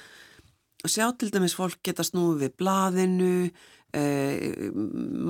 Og 0.83 0.93
sjá 0.93 1.07
til 1.17 1.31
dæmis 1.33 1.57
fólk 1.57 1.79
geta 1.87 2.03
snúið 2.05 2.43
við 2.43 2.53
blaðinu, 2.59 3.33
eh, 3.95 4.69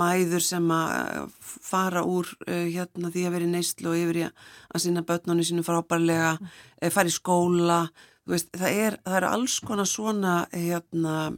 mæður 0.01 0.43
sem 0.43 0.73
að 0.73 1.31
fara 1.45 2.01
úr 2.03 2.33
eh, 2.47 2.67
hérna 2.73 3.13
því 3.13 3.29
að 3.29 3.37
vera 3.37 3.45
í 3.45 3.53
neyslu 3.53 3.93
og 3.93 4.01
yfir 4.01 4.23
að 4.27 4.81
sína 4.81 5.05
börnunni 5.05 5.45
sínu 5.45 5.63
frábærlega, 5.65 6.39
eh, 6.81 6.89
fara 6.89 7.07
í 7.07 7.13
skóla, 7.13 7.83
veist, 8.27 8.49
það, 8.51 8.79
er, 8.87 8.97
það 9.05 9.19
er 9.21 9.29
alls 9.29 9.59
konar 9.61 9.87
svona 9.87 10.39
hérna 10.51 11.37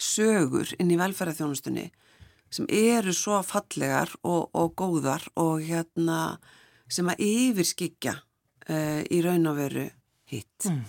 sögur 0.00 0.72
inn 0.80 0.90
í 0.92 0.98
velferðarþjónustunni 1.00 1.90
sem 2.50 2.66
eru 2.72 3.12
svo 3.14 3.38
fallegar 3.46 4.10
og, 4.26 4.50
og 4.56 4.74
góðar 4.78 5.26
og 5.38 5.60
hérna 5.62 6.40
sem 6.90 7.08
að 7.12 7.22
yfirskikja 7.22 8.16
uh, 8.18 9.00
í 9.06 9.20
raun 9.22 9.46
og 9.50 9.58
veru 9.60 9.86
hitt. 10.30 10.66
Mm. 10.66 10.82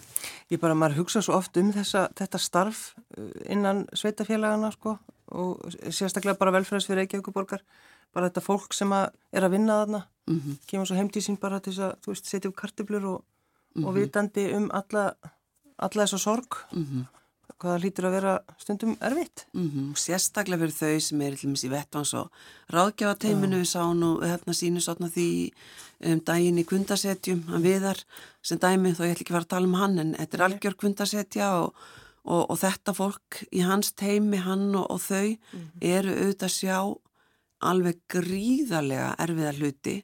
Ég 0.53 0.62
bara, 0.62 0.77
maður 0.77 1.01
hugsa 1.01 1.22
svo 1.25 1.36
oft 1.38 1.58
um 1.58 1.72
þessa, 1.74 2.08
þetta 2.13 2.41
starf 2.41 2.82
eh, 3.18 3.32
innan 3.56 3.88
sveitafélagana 3.98 4.70
sko 4.75 5.00
og 5.34 5.63
sérstaklega 5.89 6.38
bara 6.38 6.53
velferðarsfyrir 6.53 7.01
Reykjavíkuborgar, 7.01 7.63
bara 8.13 8.30
þetta 8.30 8.44
fólk 8.46 8.75
sem 8.77 8.94
að 8.94 9.08
er 9.34 9.48
að 9.48 9.56
vinna 9.56 9.80
þarna, 9.80 10.01
mm 10.30 10.38
-hmm. 10.38 10.60
kemur 10.70 10.89
svo 10.89 11.00
heimtísinn 11.00 11.39
bara 11.41 11.58
til 11.58 11.74
þess 11.74 11.88
að, 11.88 11.96
þú 12.03 12.13
veist, 12.13 12.30
setja 12.30 12.51
upp 12.51 12.60
kartiblur 12.62 13.06
og, 13.06 13.24
mm 13.24 13.82
-hmm. 13.82 13.88
og 13.88 13.94
mhm. 13.94 14.01
vitandi 14.01 14.46
um 14.53 14.70
alla, 14.74 15.13
alla 15.77 16.03
þessa 16.06 16.20
sorg 16.20 16.62
-hmm 16.70 17.06
hvaða 17.62 17.82
lítur 17.84 18.08
að 18.10 18.15
vera 18.18 18.34
stundum 18.62 18.96
erfitt. 19.00 19.46
Mm 19.53 19.70
-hmm. 19.70 19.88
Sérstaklega 19.96 20.62
fyrir 20.62 20.77
þau 20.82 21.00
sem 21.00 21.22
er 21.22 21.34
í 21.34 21.70
vettvans 21.70 22.13
og 22.13 22.32
ráðgjáðateiminu 22.70 23.62
við 23.62 23.70
sá 23.70 23.84
nú 23.94 24.20
hérna 24.22 24.53
sínu 24.53 24.82
sátna 24.82 25.08
því 25.10 25.51
um, 26.06 26.20
daginn 26.20 26.60
í 26.60 26.65
kundasetjum 26.65 27.44
hann 27.48 27.63
viðar 27.63 28.03
sem 28.41 28.58
dæmi 28.58 28.94
þó 28.94 29.03
ég 29.06 29.15
ætl 29.15 29.22
ekki 29.22 29.34
að 29.34 29.38
fara 29.38 29.48
að 29.48 29.53
tala 29.53 29.68
um 29.68 29.80
hann 29.80 30.00
en 30.00 30.15
þetta 30.18 30.38
er 30.38 30.46
algjör 30.48 30.75
kundasetja 30.75 31.48
og, 31.62 31.75
og, 32.24 32.44
og 32.50 32.58
þetta 32.58 32.94
fólk 32.94 33.44
í 33.51 33.62
hans 33.62 33.91
teimi 33.94 34.38
hann 34.38 34.75
og, 34.75 34.88
og 34.89 35.01
þau 35.01 35.30
mm 35.30 35.60
-hmm. 35.60 35.82
eru 35.82 36.10
auðvitað 36.10 36.50
að 36.50 36.58
sjá 36.60 36.77
alveg 37.62 37.98
gríðarlega 38.10 39.15
erfiða 39.22 39.53
hluti 39.53 40.03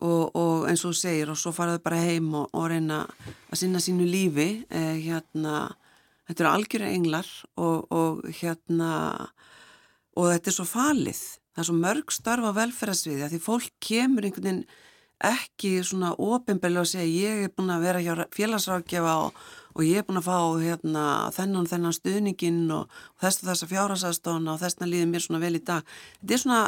og 0.00 0.68
eins 0.68 0.84
og 0.88 0.94
segir 0.96 1.30
og 1.30 1.36
svo 1.36 1.52
faraðu 1.52 1.82
bara 1.84 2.00
heim 2.00 2.32
og 2.34 2.64
reyna 2.70 3.02
að 3.50 3.58
sinna 3.58 3.80
sínu 3.80 4.06
lífi 4.08 4.64
eh, 4.70 4.96
hérna 4.96 5.74
Þetta 6.30 6.44
eru 6.44 6.50
algjörði 6.52 6.90
englar 6.94 7.28
og, 7.58 7.88
og 7.90 8.20
hérna 8.38 8.90
og 10.14 10.28
þetta 10.30 10.50
er 10.50 10.54
svo 10.54 10.66
falið. 10.68 11.22
Það 11.50 11.62
er 11.62 11.68
svo 11.68 11.78
mörg 11.80 12.14
starf 12.14 12.46
á 12.46 12.52
velferðasviði 12.54 13.24
að 13.26 13.34
því 13.34 13.40
fólk 13.42 13.72
kemur 13.82 14.26
einhvern 14.28 14.46
veginn 14.46 14.62
ekki 15.20 15.72
svona 15.84 16.12
ofinbelja 16.16 16.84
og 16.84 16.88
segja 16.88 17.08
ég 17.10 17.42
er 17.48 17.52
búin 17.52 17.72
að 17.74 17.82
vera 17.84 18.04
hjá 18.04 18.12
félagsrákjafa 18.32 19.16
og, 19.26 19.40
og 19.74 19.82
ég 19.84 20.00
er 20.00 20.06
búin 20.06 20.20
að 20.22 20.28
fá 20.30 20.38
hérna, 20.62 21.02
þennan 21.36 21.68
þennan 21.68 21.96
stuðningin 21.98 22.62
og, 22.78 22.94
þess 23.20 23.42
að 23.42 23.50
þess 23.50 23.66
að 23.66 23.74
fjárhásastóna 23.74 24.54
og 24.54 24.62
þess 24.62 24.80
að 24.80 24.92
líði 24.94 25.10
mér 25.10 25.26
svona 25.26 25.42
vel 25.42 25.58
í 25.58 25.64
dag. 25.66 25.92
Þetta 26.22 26.36
er 26.36 26.42
svona 26.44 26.62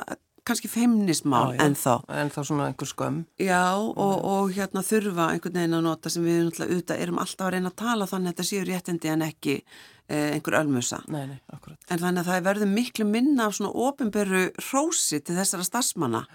kannski 0.49 0.71
feimnismál 0.71 1.55
en 1.63 1.77
þá 1.79 2.03
en 2.11 2.31
þá 2.33 2.41
svona 2.43 2.69
einhver 2.71 2.91
skömm. 2.91 3.25
Já 3.41 3.79
og, 3.79 4.15
og 4.19 4.53
hérna 4.57 4.83
þurfa 4.87 5.31
einhvern 5.33 5.59
veginn 5.61 5.79
að 5.79 5.85
nota 5.87 6.13
sem 6.13 6.27
við 6.27 6.47
náttúrulega 6.49 6.99
erum 6.99 7.21
alltaf 7.23 7.47
að 7.47 7.53
reyna 7.57 7.73
að 7.73 7.81
tala 7.85 8.09
þannig 8.11 8.33
að 8.33 8.35
þetta 8.35 8.49
séu 8.51 8.65
réttindi 8.69 9.13
en 9.13 9.27
ekki 9.29 9.59
eh, 9.59 10.33
einhver 10.37 10.59
ölmusa. 10.63 11.03
Nei, 11.13 11.27
nei, 11.31 11.39
en 11.53 12.03
þannig 12.03 12.25
að 12.25 12.33
það 12.33 12.49
verður 12.49 12.73
miklu 12.73 13.09
minna 13.09 13.47
af 13.47 13.59
svona 13.59 13.75
ofinberu 13.87 14.49
rósi 14.73 15.23
til 15.23 15.39
þessara 15.39 15.69
stafsmanna 15.69 16.27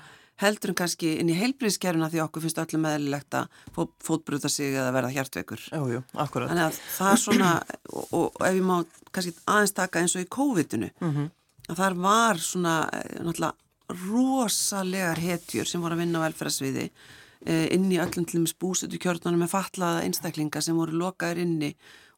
heldur 0.42 0.72
en 0.72 0.78
kannski 0.78 1.16
inn 1.18 1.32
í 1.34 1.38
heilbríðskerfuna 1.38 2.12
því 2.14 2.22
okkur 2.28 2.44
finnst 2.46 2.60
öllum 2.62 2.84
meðlilegt 2.86 3.38
að 3.40 3.48
fó, 3.74 3.88
fótbruta 4.06 4.52
sig 4.54 4.76
eða 4.76 4.92
verða 4.94 5.14
hjartveikur. 5.16 5.64
Þannig 5.74 6.66
að 6.68 6.82
það 6.94 7.14
er 7.14 7.22
svona 7.24 7.54
og, 7.90 8.12
og 8.14 8.44
ef 8.46 8.60
ég 8.60 8.68
má 8.68 8.76
kannski 9.10 9.34
aðeins 9.50 9.74
taka 9.78 10.04
eins 10.04 10.14
og 10.18 10.26
í 10.26 10.30
COVID-unu 10.38 10.92
mm 10.92 11.14
-hmm. 11.16 11.32
að 11.72 11.80
þar 11.82 11.98
var 12.06 12.44
svona 12.44 12.76
eh, 12.94 13.18
náttúrulega 13.18 13.56
rosalegar 13.88 15.20
hetjur 15.22 15.68
sem 15.68 15.82
voru 15.84 15.96
að 15.96 16.04
vinna 16.04 16.20
á 16.20 16.26
velferðasviði 16.28 16.86
eh, 16.88 17.68
inn 17.76 17.88
í 17.92 18.02
öllum 18.04 18.28
til 18.28 18.42
dæmis 18.42 18.56
búsutu 18.60 19.00
kjörnunum 19.00 19.46
með 19.46 19.54
fatlaða 19.54 20.04
einstaklinga 20.08 20.62
sem 20.64 20.78
voru 20.78 20.98
lokaður 21.00 21.44
inni 21.46 21.72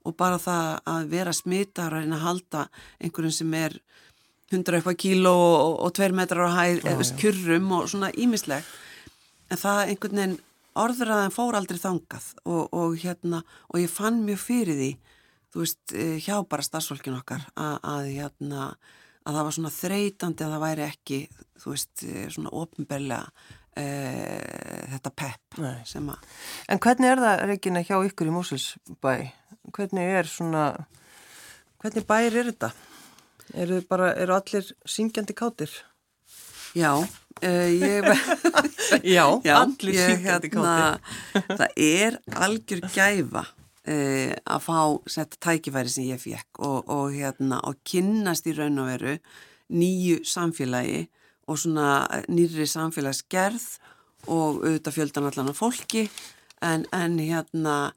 og 0.07 0.15
bara 0.17 0.39
það 0.41 0.69
að 0.89 1.09
vera 1.11 1.35
smittar 1.35 1.93
að 1.93 2.05
reyna 2.05 2.17
að 2.17 2.25
halda 2.25 2.65
einhverjum 3.03 3.35
sem 3.35 3.55
er 3.59 3.77
100 4.49 4.79
eitthvað 4.79 4.99
kíló 5.03 5.33
og, 5.38 5.73
og 5.85 5.93
2 5.99 6.09
metrar 6.17 6.49
á 6.49 6.57
hæð, 6.57 6.85
eða 6.89 7.09
kjurrum 7.21 7.73
og 7.77 7.89
svona 7.91 8.09
ímislegt 8.17 8.69
en 9.49 9.59
það 9.59 9.81
einhvern 9.85 10.21
veginn 10.21 10.38
orður 10.79 11.13
að 11.13 11.21
það 11.23 11.35
fór 11.35 11.57
aldrei 11.59 11.79
þangað 11.81 12.27
og, 12.45 12.63
og 12.73 12.97
hérna 13.03 13.43
og 13.67 13.81
ég 13.81 13.91
fann 13.93 14.23
mjög 14.25 14.41
fyrir 14.41 14.79
því 14.79 14.91
þú 15.49 15.63
veist, 15.63 15.81
eh, 15.93 16.17
hjá 16.21 16.39
bara 16.49 16.65
stafsfólkin 16.65 17.17
okkar 17.17 17.45
að, 17.57 17.75
að 17.83 18.09
hérna 18.13 18.65
að 19.29 19.38
það 19.38 19.48
var 19.48 19.55
svona 19.55 19.71
þreytandi 19.75 20.45
að 20.45 20.53
það 20.53 20.63
væri 20.65 20.86
ekki, 20.88 21.19
þú 21.62 21.74
veist, 21.74 22.03
eh, 22.05 22.27
svona 22.33 22.53
ofnbelja 22.62 23.19
e, 23.77 23.83
eh, 23.83 24.86
þetta 24.95 25.13
pepp 25.21 25.59
sem 25.88 26.09
að... 26.12 26.29
En 26.69 26.81
hvernig 26.83 27.12
er 27.12 27.24
það, 27.24 27.43
Regina, 27.51 27.83
hjá 27.86 27.98
ykkur 28.09 28.31
í 28.31 28.36
Mósilsbæ? 28.36 29.13
Hvernig 29.75 30.15
er 30.21 30.29
svona, 30.29 30.65
hvernig 31.83 32.07
bær 32.09 32.29
er 32.31 32.51
þetta? 32.51 32.74
Eru, 33.59 33.79
bara, 33.89 34.12
eru 34.17 34.36
allir 34.38 34.74
syngjandi 34.86 35.36
kátir? 35.38 35.71
Já, 36.77 36.93
uh, 37.01 37.69
ég... 37.74 38.05
Já, 39.15 39.25
Já, 39.48 39.55
allir 39.62 39.98
syngjandi 39.98 40.51
hérna, 40.53 40.75
kátir. 41.33 41.55
Það 41.55 41.79
er 41.86 42.19
algjör 42.45 42.86
gæfa 42.93 43.48
uh, 43.89 44.34
að 44.46 44.65
fá 44.65 44.79
sett 45.10 45.38
tækifæri 45.41 45.91
sem 45.91 46.10
ég 46.10 46.22
fekk 46.22 46.62
og, 46.65 46.89
og, 46.89 47.13
hérna, 47.15 47.62
og 47.65 47.79
kynnast 47.88 48.50
í 48.50 48.55
raun 48.58 48.81
og 48.84 48.91
veru 48.93 49.15
nýju 49.69 50.22
samfélagi 50.25 51.08
og 51.50 51.58
svona 51.58 51.88
nýri 52.29 52.67
samfélagsgerð 52.69 53.65
og 54.29 54.62
auðvitað 54.62 54.96
fjöldan 54.96 55.29
allan 55.29 55.51
af 55.51 55.60
fólki. 55.62 56.05
En, 56.62 56.86
en 56.93 57.17
hérna 57.22 57.93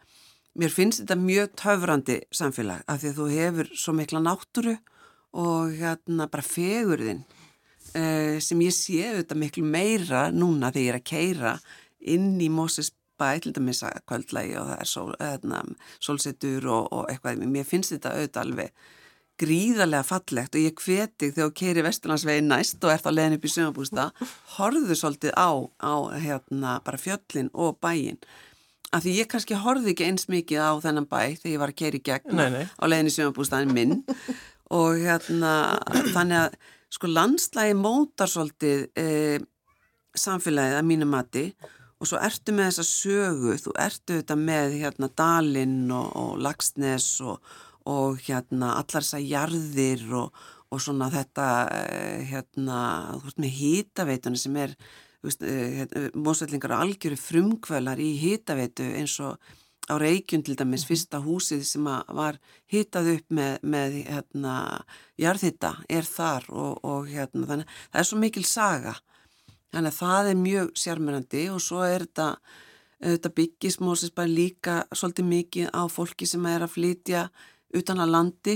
mér 0.58 0.72
finnst 0.72 1.02
þetta 1.02 1.18
mjög 1.18 1.54
töfrandi 1.58 2.18
samfélag 2.34 2.84
af 2.86 3.00
því 3.02 3.10
að 3.10 3.18
þú 3.18 3.28
hefur 3.32 3.70
svo 3.72 3.94
mikla 3.96 4.22
náttúru 4.22 4.76
og 5.42 5.72
hérna 5.78 6.28
bara 6.30 6.44
fegurðin 6.44 7.22
uh, 7.96 8.36
sem 8.40 8.60
ég 8.64 8.74
sé 8.76 9.00
auðvitað 9.08 9.40
miklu 9.40 9.64
meira 9.64 10.26
núna 10.32 10.72
þegar 10.72 10.84
ég 10.84 10.92
er 10.92 11.00
að 11.00 11.08
keira 11.08 11.54
inn 12.12 12.34
í 12.42 12.50
Moses 12.52 12.92
bæ, 13.22 13.28
til 13.42 13.54
dæmis 13.56 13.84
að 13.86 14.02
kvöldlægi 14.10 14.58
og 14.60 14.68
það 14.72 14.82
er 14.84 14.90
sól, 14.90 15.14
eðna, 15.30 15.62
sólsetur 16.02 16.68
og, 16.68 16.90
og 16.92 17.08
eitthvað, 17.12 17.46
mér 17.54 17.68
finnst 17.68 17.94
þetta 17.94 18.16
auðvitað 18.16 18.44
alveg 18.46 18.86
gríðarlega 19.42 20.04
fallegt 20.06 20.54
og 20.54 20.62
ég 20.62 20.78
hveti 20.78 21.32
þegar 21.32 21.48
ég 21.48 21.58
keiri 21.58 21.84
Vesturlandsvegi 21.86 22.44
næst 22.46 22.84
og 22.84 22.92
ert 22.92 23.08
á 23.08 23.12
leðin 23.14 23.38
upp 23.38 23.46
í 23.48 23.50
sumabústa, 23.50 24.08
horðu 24.58 24.96
svolítið 24.98 25.34
á, 25.34 25.50
á 25.82 25.94
hérna, 26.20 26.78
bara 26.84 27.00
fjöllin 27.00 27.50
og 27.54 27.78
bæin 27.82 28.20
af 28.92 29.04
því 29.04 29.14
ég 29.22 29.28
kannski 29.30 29.58
horfi 29.58 29.94
ekki 29.94 30.06
eins 30.08 30.28
mikið 30.30 30.60
á 30.60 30.72
þennan 30.84 31.08
bæ 31.08 31.20
þegar 31.40 31.52
ég 31.54 31.60
var 31.62 31.72
að 31.72 31.78
keiri 31.80 32.00
gegn 32.04 32.36
nei, 32.36 32.48
nei. 32.52 32.64
á 32.68 32.84
leðin 32.84 33.08
í 33.08 33.14
sumabústaðin 33.14 33.72
minn. 33.72 33.94
Og 34.72 35.00
hérna 35.00 35.52
þannig 36.12 36.38
að 36.42 36.56
sko 36.92 37.08
landslægi 37.08 37.76
mótar 37.76 38.28
svolítið 38.28 38.84
e, 39.00 39.06
samfélagið 40.16 40.78
að 40.78 40.90
mínu 40.90 41.08
mati. 41.08 41.46
og 41.60 41.81
svo 42.08 42.18
ertu 42.22 42.54
með 42.56 42.70
þessa 42.70 42.86
sögu, 42.88 43.52
þú 43.62 43.74
ertu 43.78 44.16
þetta 44.18 44.36
með 44.38 44.78
hérna 44.80 45.08
Dalinn 45.18 45.92
og, 45.94 46.08
og 46.18 46.40
Lagsnes 46.42 47.06
og, 47.22 47.38
og 47.90 48.18
hérna 48.26 48.74
allar 48.80 49.04
þessa 49.04 49.20
jarðir 49.22 50.04
og, 50.18 50.42
og 50.72 50.82
svona 50.82 51.10
þetta 51.12 51.46
eh, 51.78 52.26
hérna, 52.32 52.78
þú 53.18 53.28
veist 53.28 53.42
með 53.44 53.56
hýtaveitunni 53.60 54.40
sem 54.40 54.58
er, 54.64 54.76
þú 55.20 55.30
veist, 55.30 55.46
eh, 55.46 55.66
hérna, 55.80 56.04
mósvellingar 56.26 56.76
og 56.76 56.86
algjöru 56.86 57.20
frumkvölar 57.20 58.02
í 58.02 58.10
hýtaveitu 58.22 58.88
eins 58.98 59.18
og 59.22 59.38
á 59.90 59.94
Reykjund 59.98 60.46
til 60.46 60.56
dæmis, 60.58 60.86
fyrsta 60.86 61.18
húsið 61.22 61.64
sem 61.66 61.86
var 61.86 62.38
hýtað 62.70 63.16
upp 63.16 63.34
með, 63.34 63.56
með 63.62 63.96
hérna 64.06 64.56
jarðhýta 65.20 65.74
er 65.90 66.06
þar 66.06 66.46
og 66.54 67.10
hérna 67.10 67.48
þannig, 67.50 67.72
það 67.90 68.02
er 68.04 68.10
svo 68.10 68.20
mikil 68.22 68.46
saga 68.46 68.94
Þannig 69.72 69.94
að 69.94 69.98
það 69.98 70.28
er 70.30 70.42
mjög 70.42 70.74
sérmyrandi 70.78 71.46
og 71.52 71.64
svo 71.64 71.86
er 71.86 72.06
þetta 72.06 72.28
Þetta 73.02 73.32
byggis 73.34 73.80
Mósesbæ 73.82 74.22
líka 74.30 74.74
svolítið 74.94 75.26
mikið 75.26 75.70
á 75.74 75.82
fólki 75.90 76.26
sem 76.30 76.44
er 76.46 76.62
að 76.62 76.76
flytja 76.76 77.22
utan 77.74 77.98
að 77.98 78.12
landi 78.14 78.54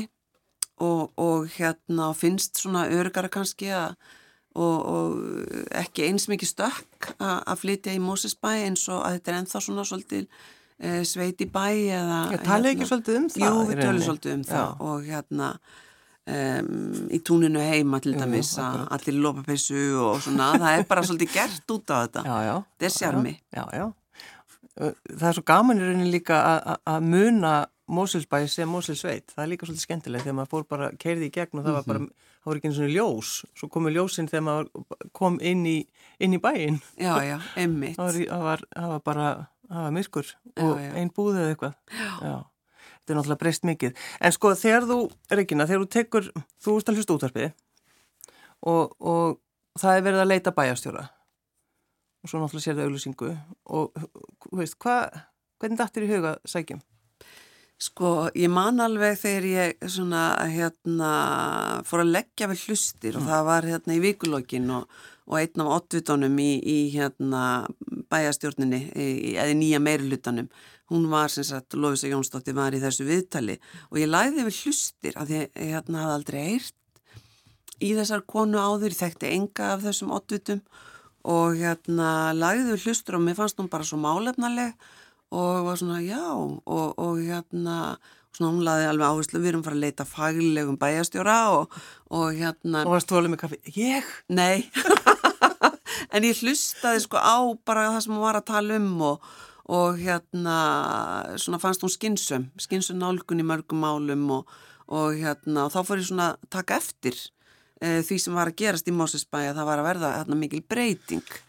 og, 0.78 1.11
og 1.18 1.49
hérna 1.56 2.12
finnst 2.14 2.61
svona 2.61 2.85
örgara 2.94 3.30
kannski 3.32 3.73
að 3.75 3.96
og, 4.56 4.76
og 4.88 5.16
ekki 5.76 6.06
eins 6.06 6.28
mikið 6.30 6.52
stökk 6.52 7.11
að 7.20 7.58
flytja 7.61 7.96
í 7.96 8.02
Mósesbæ 8.02 8.52
eins 8.68 8.87
og 8.88 9.02
að 9.02 9.18
þetta 9.18 9.32
er 9.32 9.38
enþá 9.40 9.62
svona 9.66 9.85
svolítið 9.88 10.23
e, 10.23 10.92
sveit 11.04 11.42
í 11.44 11.49
bæ 11.50 11.66
eða... 11.99 12.20
Já, 12.32 12.38
tala 12.46 12.70
ekki 12.70 12.85
hérna, 12.85 12.90
svolítið 12.92 13.18
um 13.18 13.26
það? 13.35 13.44
Jú, 13.44 13.66
við 13.68 13.82
tölum 13.82 14.06
svolítið 14.06 14.37
um 14.37 14.46
það 14.49 14.62
Já. 14.62 14.70
og 14.88 15.11
hérna 15.11 15.50
um, 16.26 17.06
í 17.12 17.21
túninu 17.26 17.62
heima 17.62 18.00
til 18.02 18.16
dæmis 18.16 18.54
að 18.62 18.83
allir 18.97 19.21
lópapessu 19.23 19.85
og 20.02 20.18
svona, 20.25 20.52
það 20.56 20.80
er 20.80 20.85
bara 20.90 21.06
svolítið 21.06 21.33
gert 21.37 21.75
út 21.76 21.95
á 21.95 21.97
þetta. 22.02 22.26
Þetta 22.26 22.88
er 22.88 22.95
sjarmi. 22.97 23.37
Já, 23.54 23.64
já. 23.76 23.87
Það 24.76 25.26
er 25.30 25.38
svo 25.38 25.47
gaman 25.49 25.80
í 25.80 25.87
rauninni 25.87 26.12
líka 26.12 26.42
að 26.76 27.09
muna 27.09 27.56
Mósilsbæ 27.87 28.40
sem 28.50 28.66
Mósilsveit, 28.66 29.30
það 29.30 29.45
er 29.45 29.50
líka 29.52 29.66
svolítið 29.68 29.85
skemmtilegt 29.85 30.25
þegar 30.26 30.35
maður 30.40 30.50
fór 30.56 30.64
bara, 30.66 30.88
keirði 30.99 31.28
í 31.28 31.35
gegn 31.37 31.61
og 31.61 31.68
það 31.68 31.76
var 31.76 31.85
bara, 31.87 32.00
mhm. 32.02 32.25
það 32.40 32.50
voru 32.50 32.61
ekki 32.61 32.68
eins 32.73 32.80
og 32.83 32.90
ljós. 32.90 33.35
Svo 33.61 33.68
komu 33.71 33.92
ljósinn 33.95 34.30
þegar 34.33 34.45
maður 34.49 35.12
kom 35.14 35.38
inn 35.38 35.62
í, 35.71 35.76
inn 36.18 36.35
í 36.35 36.40
bæinn. 36.42 36.80
Já, 36.99 37.12
já, 37.23 37.37
emmitt 37.62 37.95
það, 38.00 38.18
það, 38.26 38.66
það 38.75 38.90
var 38.90 39.06
bara, 39.06 39.28
það 39.71 39.87
var 39.87 39.97
myrkur 40.00 40.35
og 40.66 40.83
einn 40.83 41.14
búðið 41.14 41.42
eða 41.45 41.54
eitthvað. 41.54 41.80
Já 42.26 42.37
Þetta 43.06 43.14
er 43.14 43.18
náttúrulega 43.20 43.42
breyst 43.44 43.66
mikið 43.68 44.06
en 44.18 44.32
sko 44.34 44.50
þegar 44.58 44.88
þú, 44.88 44.98
Regina, 45.30 45.66
þegar 45.70 45.84
þú 45.84 45.90
tekur 45.94 46.25
þú 46.34 46.72
ert 46.80 46.88
að 46.90 46.98
hlusta 46.98 47.14
útvarpið 47.14 47.52
og, 48.66 48.96
og 48.98 49.38
það 49.78 50.00
er 50.00 50.04
verið 50.08 50.25
að 50.25 50.32
leita 50.32 50.54
bæjastjóra 50.56 51.04
og 51.06 52.32
svo 52.32 52.42
náttúrulega 52.42 52.64
sér 52.66 52.75
það 52.75 52.88
auðlusingu 52.88 53.32
og, 53.78 54.04
veist, 54.58 54.75
hvað 54.82 55.20
hvernig 55.60 55.78
dættir 55.78 56.06
í 56.06 56.10
huga 56.10 56.36
sækjum? 56.48 56.82
Sko, 57.76 58.30
ég 58.32 58.48
man 58.48 58.80
alveg 58.80 59.18
þegar 59.20 59.46
ég 59.50 59.90
svona, 59.92 60.22
hérna, 60.48 61.10
fór 61.84 62.06
að 62.06 62.14
leggja 62.14 62.48
við 62.48 62.62
hlustir 62.70 63.12
mm. 63.12 63.20
og 63.20 63.28
það 63.28 63.42
var 63.50 63.68
hérna 63.68 63.96
í 63.98 64.00
vikulokkin 64.00 64.70
og, 64.78 64.86
og 65.28 65.36
einn 65.42 65.64
af 65.64 65.72
oddvitónum 65.75 66.40
í, 66.40 66.52
í 66.56 66.78
hérna 66.94 67.42
bæjastjórninni, 68.12 68.80
eða 69.36 69.58
nýja 69.60 69.82
meirulutanum, 69.84 70.48
hún 70.93 71.07
var 71.11 71.33
sem 71.33 71.47
sagt, 71.47 71.75
Lófisa 71.75 72.11
Jónsdóttir 72.11 72.57
var 72.57 72.75
í 72.76 72.83
þessu 72.83 73.07
viðtali 73.09 73.59
og 73.90 74.00
ég 74.00 74.11
læði 74.11 74.47
við 74.47 74.61
hlustir 74.64 75.16
að 75.19 75.33
ég 75.37 75.57
hérna 75.59 76.05
hafði 76.05 76.19
aldrei 76.19 76.43
eirt 76.55 76.75
í 77.83 77.95
þessar 77.97 78.23
konu 78.28 78.61
áður, 78.61 78.93
ég 78.95 79.00
þekkti 79.00 79.33
enga 79.35 79.73
af 79.75 79.83
þessum 79.85 80.12
oddvitum 80.16 80.62
og 81.26 81.57
hérna 81.59 82.11
læði 82.37 82.71
við 82.71 82.87
hlustur 82.87 83.19
og 83.19 83.26
mér 83.26 83.39
fannst 83.39 83.58
hún 83.60 83.73
bara 83.73 83.87
svo 83.87 83.99
málefnaleg 84.00 84.76
og 85.34 85.67
var 85.67 85.80
svona 85.80 85.99
já 86.04 86.23
og, 86.23 86.63
og 86.95 87.19
hérna 87.19 87.97
svona 88.37 88.52
hún 88.52 88.65
laði 88.67 88.87
alveg 88.91 89.10
áherslu 89.10 89.41
við 89.41 89.50
erum 89.50 89.65
farið 89.67 89.80
að 89.80 89.87
leita 89.87 90.06
faglegum 90.08 90.78
bæjastjóra 90.80 91.39
og, 91.56 91.76
og 92.15 92.37
hérna 92.37 92.84
og 92.84 92.95
varst 92.95 93.10
þú 93.10 93.21
alveg 93.21 93.34
með 93.34 93.43
kaffi? 93.43 93.60
Ég? 93.80 94.15
Nei 94.28 94.69
en 96.15 96.26
ég 96.26 96.43
hlustaði 96.43 97.02
sko 97.04 97.21
á 97.21 97.39
bara 97.67 97.89
það 97.91 98.02
sem 98.04 98.17
hún 98.17 98.25
var 98.25 98.39
að 98.39 98.49
tala 98.52 98.78
um 98.80 98.93
og, 99.10 99.30
og 99.67 99.99
hérna 99.99 100.59
svona 101.43 101.59
fannst 101.63 101.83
hún 101.83 101.93
skinsum 101.93 102.50
skinsum 102.63 103.00
nálgun 103.00 103.43
í 103.43 103.47
mörgum 103.47 103.83
málum 103.83 104.29
og 104.37 105.17
hérna 105.19 105.67
og 105.67 105.73
þá 105.75 105.81
fór 105.83 106.02
ég 106.02 106.11
svona 106.11 106.29
taka 106.52 106.79
eftir 106.79 107.17
e, 107.81 108.02
því 108.07 108.21
sem 108.23 108.37
var 108.39 108.52
að 108.52 108.61
gerast 108.63 108.87
í 108.87 108.95
Mósesbæ 108.95 109.41
að 109.49 109.59
það 109.59 109.69
var 109.73 109.83
að 109.83 109.89
verða 109.91 110.13
hérna 110.21 110.39
mikil 110.39 110.63
breyting 110.63 111.43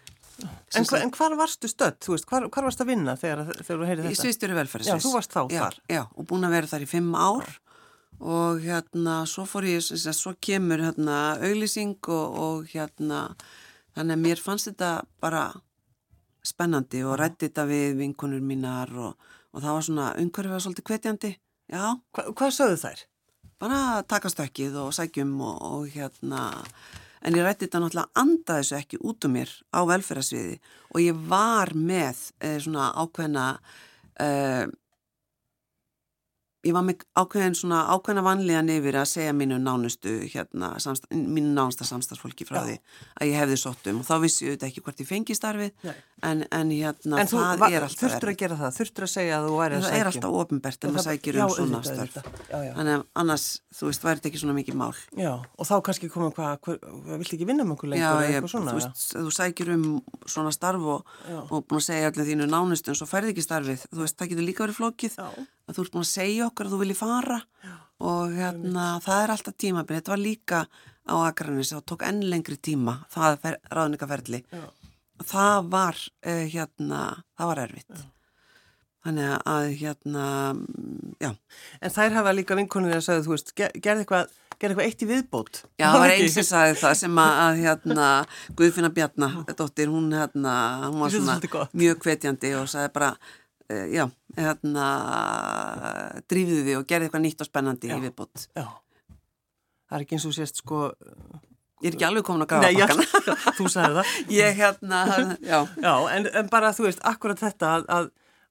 En, 0.78 0.86
hva, 0.86 1.00
en 1.02 1.12
hvar 1.16 1.34
varstu 1.40 1.70
stödd? 1.72 1.96
Þú 2.04 2.14
veist, 2.14 2.26
hvar, 2.30 2.44
hvar 2.54 2.68
varst 2.68 2.82
að 2.84 2.92
vinna 2.92 3.16
þegar, 3.18 3.40
þegar 3.56 3.80
þú 3.80 3.88
heyrið 3.90 4.04
þetta? 4.04 4.14
Í 4.14 4.20
Svístjóri 4.20 4.58
velferðsvís. 4.58 4.92
Já, 4.92 5.02
þú 5.02 5.14
varst 5.16 5.34
þá 5.34 5.40
já, 5.50 5.62
þar. 5.64 5.78
Já, 5.90 6.02
og 6.14 6.28
búin 6.30 6.46
að 6.46 6.54
vera 6.54 6.70
þar 6.70 6.84
í 6.84 6.90
fimm 6.92 7.16
ár 7.18 7.54
og 8.18 8.62
hérna, 8.62 9.16
svo 9.30 9.46
fór 9.50 9.68
ég, 9.70 9.82
svo 9.82 10.34
kemur 10.42 10.84
hérna 10.86 11.18
auðlýsing 11.42 12.10
og, 12.14 12.38
og 12.44 12.70
hérna, 12.70 13.24
þannig 13.98 14.18
að 14.18 14.24
mér 14.28 14.44
fannst 14.44 14.70
þetta 14.70 14.92
bara 15.24 15.44
spennandi 16.48 17.04
og 17.08 17.18
rætti 17.22 17.50
þetta 17.50 17.68
við 17.70 18.00
vinkunur 18.02 18.44
mínar 18.44 18.94
og, 18.96 19.30
og 19.54 19.64
það 19.64 19.78
var 19.78 19.88
svona, 19.88 20.08
umhverfið 20.22 20.56
var 20.56 20.64
svolítið 20.66 20.88
kvetjandi, 20.92 21.34
já. 21.74 21.84
Hva, 22.16 22.30
hvað 22.32 22.56
sögðu 22.56 22.80
þær? 22.86 23.04
Bara 23.58 23.82
takastökkið 24.06 24.80
og 24.84 24.94
sækjum 24.94 25.36
og, 25.42 25.62
og 25.66 25.92
hérna 25.94 26.48
en 27.26 27.36
ég 27.38 27.46
rætti 27.46 27.66
þetta 27.66 27.82
náttúrulega 27.82 28.22
anda 28.22 28.60
þessu 28.60 28.78
ekki 28.78 29.00
út 29.10 29.26
um 29.28 29.34
mér 29.34 29.54
á 29.74 29.80
velferðarsviði 29.90 30.58
og 30.94 31.00
ég 31.04 31.24
var 31.30 31.74
með 31.74 32.22
eh, 32.40 32.58
svona 32.64 32.92
ákveðna 33.02 33.48
eh, 34.22 34.68
ég 36.68 36.76
var 36.76 36.86
með 36.88 37.06
ákveðin 37.18 37.56
svona 37.58 37.80
ákveðna 37.94 38.24
vanlíðan 38.26 38.72
yfir 38.76 38.98
að 39.02 39.08
segja 39.12 39.34
mínu 39.36 39.58
nánustu 39.62 40.18
hérna, 40.28 40.74
mínu 41.12 41.54
nánusta 41.56 41.88
samstagsfólki 41.88 42.48
frá 42.48 42.60
Já. 42.60 42.64
því 42.68 42.76
að 43.22 43.32
ég 43.32 43.42
hefði 43.42 43.58
sóttum 43.62 44.02
og 44.02 44.08
þá 44.08 44.16
vissi 44.24 44.46
ég 44.46 44.52
auðvitað 44.54 44.70
ekki 44.70 44.84
hvort 44.86 45.04
ég 45.04 45.10
fengi 45.10 45.38
starfið 45.38 45.72
en, 46.28 46.44
en 46.52 46.74
hérna 46.74 47.22
en 47.24 47.32
það 47.32 47.64
var, 47.64 47.76
er 47.78 47.88
alltaf 47.88 48.04
þurftur 48.04 48.34
að 48.34 48.40
gera 48.42 48.60
það, 48.62 48.72
þurftur 48.80 49.08
að 49.08 49.14
segja 49.14 49.34
að 49.38 49.48
þú 49.48 49.58
væri 49.62 49.78
að 49.78 49.86
sækja 49.86 49.94
það 49.94 50.02
er 50.02 50.12
alltaf 50.12 50.38
ofinbært 50.42 50.88
en 50.88 50.96
maður 50.96 51.08
sækir 51.08 51.42
um 51.42 51.54
svona 51.58 51.82
starf 51.88 52.14
þannig 52.52 52.94
að 52.94 53.04
annars, 53.22 53.46
þú 53.78 53.92
veist, 53.92 54.06
væri 54.06 54.20
þetta 54.20 54.32
ekki 54.32 54.42
svona 54.42 54.56
mikið 54.58 54.78
mál. 54.80 54.94
Já, 55.18 55.34
og 55.38 55.68
þá 55.70 55.76
kannski 55.88 56.10
komum 56.12 56.34
hvað, 56.36 56.72
vilt 57.22 57.36
ekki 57.38 57.48
vinna 57.48 57.66
með 57.68 57.76
einhver 57.76 57.92
lengur 57.94 58.06
Já, 58.06 58.12
að 65.68 65.78
þú 65.78 65.82
að 65.82 65.86
ert 65.86 65.96
búin 65.96 66.08
að 66.08 66.14
segja 66.14 66.48
okkur 66.48 66.68
að 66.68 66.76
þú 66.76 66.82
vilji 66.84 66.98
fara. 66.98 67.42
Já, 67.64 67.74
og 68.08 68.36
hérna 68.38 68.86
það 69.04 69.24
er 69.24 69.34
alltaf 69.34 69.58
tímabinn, 69.58 70.00
þetta 70.00 70.14
var 70.14 70.22
líka 70.22 70.62
á 71.08 71.16
Akranis 71.24 71.72
og 71.76 71.86
tók 71.88 72.04
enn 72.08 72.26
lengri 72.30 72.58
tíma 72.60 73.00
það 73.14 73.48
er 73.48 73.58
ráðningaferli 73.72 74.44
það 75.26 75.72
var 75.72 75.98
uh, 75.98 76.44
hérna 76.52 77.02
það 77.38 77.52
var 77.52 77.64
erfitt. 77.64 77.96
Já. 77.96 78.06
þannig 79.08 79.32
að 79.48 79.70
hérna 79.80 80.26
já. 81.24 81.32
En 81.80 81.96
þær 81.96 82.18
hafa 82.20 82.36
líka 82.36 82.58
vinkonið 82.60 82.98
að 82.98 83.06
segja 83.06 83.24
þú 83.26 83.34
veist, 83.34 83.56
gerði 83.56 84.04
eitthvað 84.04 84.36
gerði 84.58 84.74
eitthvað 84.74 84.88
eitt 84.88 85.04
í 85.06 85.08
viðbót. 85.08 85.60
Já, 85.78 85.86
það 85.86 86.00
var 86.02 86.14
einn 86.16 86.32
sem 86.34 86.46
sagði 86.48 86.78
það 86.82 86.96
sem 87.02 87.20
að 87.24 87.60
hérna, 87.62 88.08
Guðfinna 88.58 88.90
Bjarnadóttir 88.94 89.92
hún, 89.94 90.08
hérna, 90.18 90.54
hún 90.90 91.04
var 91.06 91.14
svona 91.14 91.68
mjög 91.78 92.02
hvetjandi 92.04 92.56
og 92.58 92.70
sagði 92.72 92.94
bara 92.98 93.12
já, 93.68 94.06
hérna 94.38 94.88
drífiði 96.30 96.64
við 96.64 96.80
og 96.80 96.88
gerði 96.88 97.10
eitthvað 97.10 97.26
nýtt 97.26 97.44
og 97.44 97.50
spennandi 97.50 97.92
í 97.92 98.00
viðbót 98.06 98.48
Já, 98.56 98.68
það 99.88 99.98
er 99.98 100.06
ekki 100.06 100.18
eins 100.18 100.28
og 100.30 100.36
sést 100.38 100.62
sko 100.62 100.88
Ég 101.78 101.92
er 101.92 101.94
ekki 101.94 102.08
alveg 102.08 102.26
komin 102.26 102.42
að 102.42 102.56
grafa. 102.56 102.70
Já, 102.74 102.88
þú 103.60 103.68
sagði 103.70 104.00
það. 104.00 104.14
Ég 104.40 104.56
hérna, 104.58 105.02
já. 105.46 105.60
Já, 105.78 105.92
en, 106.16 106.30
en 106.40 106.50
bara 106.50 106.72
þú 106.74 106.88
veist, 106.88 107.04
akkurat 107.06 107.38
þetta 107.38 107.74
að, 107.76 107.86
að, 107.94 108.08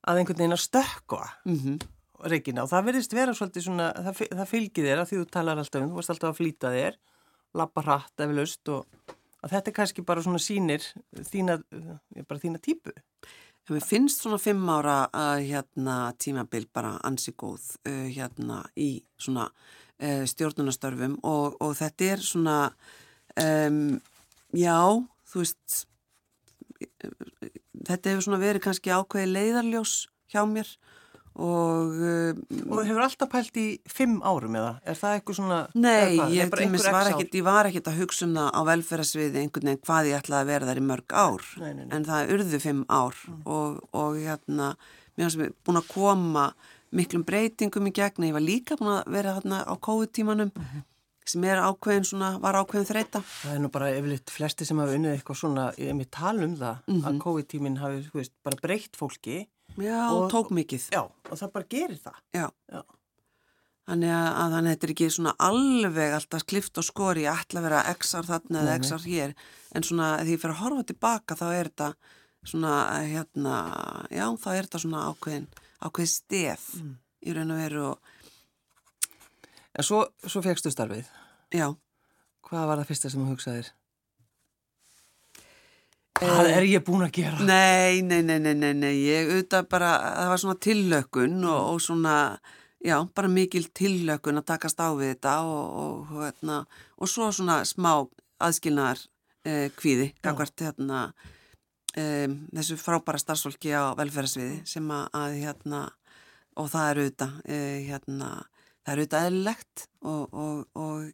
að 0.07 0.21
einhvern 0.21 0.39
veginn 0.39 0.55
að 0.55 0.63
stökka 0.63 1.19
mm 1.43 1.57
-hmm. 1.57 1.81
reygina 2.31 2.63
og 2.63 2.71
það 2.71 2.87
verðist 2.91 3.17
vera 3.19 3.35
svolítið 3.35 3.67
svona, 3.67 3.89
það, 4.07 4.23
það 4.31 4.53
fylgir 4.53 4.87
þér 4.87 5.03
að 5.03 5.11
því 5.11 5.19
þú 5.19 5.27
talar 5.35 5.59
alltaf 5.59 5.83
um, 5.83 5.91
þú 5.91 5.99
varst 5.99 6.15
alltaf 6.15 6.31
að 6.31 6.39
flýta 6.39 6.73
þér, 6.77 7.01
lappa 7.59 7.83
hratt 7.83 8.23
ef 8.23 8.31
löst 8.39 8.69
og 8.69 8.87
þetta 9.51 9.71
er 9.71 9.77
kannski 9.81 10.07
bara 10.07 10.23
svona 10.23 10.39
sínir 10.39 10.87
þína, 11.33 11.59
bara 12.29 12.41
þína 12.41 12.63
típu. 12.63 12.95
Mér 13.67 13.83
finnst 13.83 14.23
svona 14.23 14.39
fimm 14.39 14.69
ára 14.71 15.09
hérna 15.43 16.13
tímabil 16.23 16.69
bara 16.73 17.01
ansi 17.05 17.33
góð 17.35 17.65
uh, 17.89 18.07
hérna 18.07 18.61
í 18.79 19.01
svona 19.19 19.49
uh, 19.51 20.23
stjórnunastörfum 20.29 21.19
og, 21.27 21.57
og 21.61 21.75
þetta 21.79 22.13
er 22.15 22.23
svona 22.23 22.61
Um, 23.37 23.99
já, 24.57 24.79
þú 25.29 25.43
veist, 25.43 25.83
þetta 27.85 28.13
hefur 28.13 28.25
svona 28.25 28.41
verið 28.41 28.65
kannski 28.65 28.95
ákveði 28.97 29.29
leiðarljós 29.35 29.97
hjá 30.33 30.41
mér 30.49 30.71
og... 31.37 31.96
Um, 32.01 32.40
og 32.72 32.81
hefur 32.87 33.05
alltaf 33.05 33.31
pælt 33.33 33.59
í 33.61 33.66
fimm 33.90 34.18
árum 34.25 34.57
eða? 34.59 34.72
Er 34.88 34.99
það 34.99 35.16
eitthvað 35.18 35.38
svona... 35.40 35.59
Nei, 35.75 36.16
ég, 36.33 36.49
var 36.51 37.11
ekkit, 37.12 37.37
ég 37.38 37.46
var 37.46 37.68
ekkert 37.70 37.90
að 37.92 38.01
hugsa 38.01 38.27
um 38.27 38.35
það 38.38 38.49
á 38.57 38.61
velferðarsviði 38.70 39.42
einhvern 39.42 39.70
veginn 39.70 39.85
hvað 39.85 40.11
ég 40.11 40.22
ætlaði 40.22 40.40
að 40.40 40.53
vera 40.53 40.70
þar 40.70 40.81
í 40.81 40.87
mörg 40.87 41.16
ár, 41.16 41.46
nei, 41.61 41.68
nei, 41.68 41.85
nei. 41.85 41.92
en 41.99 42.09
það 42.09 42.35
urðu 42.37 42.62
fimm 42.62 42.83
ár 42.88 43.20
mm. 43.29 43.38
og, 43.59 43.79
og 43.92 44.18
hérna, 44.22 44.72
mér 45.14 45.27
finnst 45.27 45.42
mér 45.42 45.55
búin 45.66 45.83
að 45.83 45.88
koma 45.92 46.49
miklum 46.96 47.25
breytingum 47.29 47.90
í 47.90 47.94
gegna, 47.96 48.31
ég 48.31 48.37
var 48.37 48.46
líka 48.46 48.81
búin 48.81 48.94
að 48.96 49.16
vera 49.18 49.38
hérna 49.38 49.64
á 49.66 49.75
COVID-tímanum, 49.77 50.53
mm 50.55 50.68
-hmm 50.72 50.92
sem 51.27 51.42
er 51.42 51.59
ákveðin 51.59 52.07
svona, 52.07 52.29
var 52.42 52.55
ákveðin 52.61 52.87
þreita. 52.87 53.22
Það 53.42 53.55
er 53.57 53.62
nú 53.64 53.70
bara 53.75 53.90
yfirleitt 53.94 54.31
flesti 54.31 54.66
sem 54.66 54.79
hafa 54.79 54.94
unnið 54.94 55.16
eitthvað 55.16 55.40
svona, 55.40 55.64
ég 55.75 55.90
hef 55.90 55.99
mér 55.99 56.11
tala 56.14 56.44
um 56.46 56.57
það 56.57 56.77
mm 56.77 56.94
-hmm. 56.94 57.07
að 57.07 57.12
mhm. 57.12 57.20
COVID-tíminn 57.25 57.79
hafi, 57.83 57.99
Já, 59.83 60.03
og 60.12 60.29
tók 60.33 60.53
mikið. 60.57 60.87
Já, 60.95 61.03
og 61.05 61.41
það 61.41 61.53
bara 61.57 61.69
gerir 61.77 61.99
það. 62.01 62.21
Já. 62.37 62.47
Já. 62.73 62.83
Þannig 63.87 64.11
að, 64.11 64.27
að 64.27 64.55
þannig 64.57 64.67
að 64.67 64.73
þetta 64.75 64.87
er 64.89 64.93
ekki 64.97 65.09
svona 65.15 65.33
alveg 65.47 66.15
alltaf 66.17 66.45
klift 66.51 66.79
og 66.81 66.87
skori 66.89 67.27
að 67.31 67.43
ætla 67.45 67.61
að 67.61 67.67
vera 67.69 67.83
x 67.93 68.15
ár 68.19 68.27
þarna 68.27 68.62
eða 68.65 68.79
x 68.81 68.91
ár 68.97 69.05
hér, 69.07 69.35
en 69.79 69.87
svona 69.87 70.09
því 70.27 70.39
fyrir 70.43 70.55
að 70.57 70.62
horfa 70.65 70.87
tilbaka 70.89 71.37
þá 71.39 71.45
er 71.53 71.71
þetta 71.71 71.91
svona, 72.47 72.73
hérna, 73.07 73.55
já, 74.11 74.27
þá 74.43 74.49
er 74.57 74.67
þetta 74.67 74.81
svona 74.83 75.05
ákveðin, 75.12 75.47
ákveðin 75.87 76.11
stef 76.17 76.67
í 77.23 77.37
raun 77.37 77.55
og 77.55 77.62
veru 77.62 77.85
og, 77.93 78.12
En 79.77 79.85
svo, 79.85 80.07
svo 80.25 80.41
fegstu 80.41 80.71
starfið. 80.73 81.05
já, 81.53 81.69
Hvað 82.47 82.67
var 82.71 82.79
það 82.81 82.89
fyrsta 82.89 83.11
sem 83.12 83.21
þú 83.23 83.33
hugsaðir? 83.35 83.69
Hvað 86.17 86.49
er 86.49 86.65
ég 86.65 86.85
búin 86.85 87.05
að 87.05 87.19
gera? 87.19 87.45
Nei, 87.45 88.01
nei, 88.01 88.23
nei, 88.25 88.39
nei, 88.41 88.55
nei, 88.57 88.73
nei, 88.77 88.93
ég 89.05 89.29
auðvitað 89.29 89.67
bara, 89.69 89.91
það 90.17 90.31
var 90.33 90.41
svona 90.43 90.61
tillökun 90.65 91.35
og, 91.45 91.59
og 91.75 91.83
svona, 91.85 92.15
já, 92.85 92.97
bara 93.19 93.29
mikil 93.33 93.67
tillökun 93.77 94.41
að 94.41 94.47
takast 94.49 94.81
á 94.81 94.89
við 94.97 95.13
þetta 95.13 95.35
og, 95.45 95.67
og, 95.83 96.15
hérna, 96.23 96.63
og 96.97 97.13
svo 97.13 97.29
svona 97.37 97.59
smá 97.69 97.91
aðskilnaðar 98.47 99.03
eh, 99.45 99.69
kvíði, 99.77 100.09
gangvart 100.25 100.65
hérna, 100.65 101.03
um, 102.01 102.41
þessu 102.57 102.81
frábæra 102.81 103.21
starfsfólki 103.21 103.77
á 103.77 103.93
velferðarsviði 104.01 104.63
sem 104.73 104.89
að, 104.97 105.39
hérna, 105.43 105.85
og 106.57 106.73
það 106.73 106.89
er 106.89 107.03
auðvitað, 107.03 107.39
eh, 107.45 107.79
hérna, 107.91 108.33
það 108.81 108.95
er 108.95 109.05
auðvitað 109.05 109.31
eðlilegt 109.31 109.89
og, 110.01 110.25
og, 110.33 110.65
og 110.81 111.09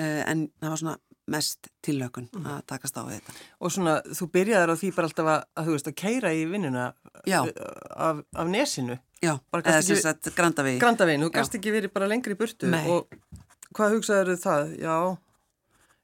eh, 0.00 0.22
en 0.24 0.48
það 0.56 0.72
var 0.72 0.86
svona 0.86 1.00
mest 1.30 1.68
tillökun 1.84 2.28
að 2.42 2.60
takast 2.66 2.96
á 2.98 3.02
þetta. 3.06 3.34
Og 3.62 3.72
svona, 3.72 3.96
þú 4.02 4.28
byrjaðar 4.34 4.74
á 4.74 4.76
því 4.80 4.90
bara 4.96 5.10
alltaf 5.10 5.30
að, 5.30 5.44
að 5.54 5.68
þú 5.68 5.76
veist, 5.76 5.90
að 5.90 5.98
keira 6.02 6.32
í 6.34 6.44
vinnuna 6.50 6.86
Já. 7.28 7.40
af, 7.94 8.22
af 8.34 8.50
nesinu. 8.50 8.98
Já, 9.22 9.36
eða 9.54 9.82
sem 9.86 10.00
sagt 10.02 10.32
grandavegi. 10.34 10.80
Grandavegin, 10.82 11.22
þú 11.22 11.30
Já. 11.30 11.36
gast 11.38 11.58
ekki 11.58 11.74
verið 11.74 11.92
bara 11.94 12.08
lengri 12.10 12.34
í 12.34 12.40
burtu. 12.40 12.70
Nei. 12.72 12.82
Og 12.90 13.06
hvað 13.76 13.96
hugsaður 13.96 14.40
það? 14.42 14.72
Já, 14.82 14.96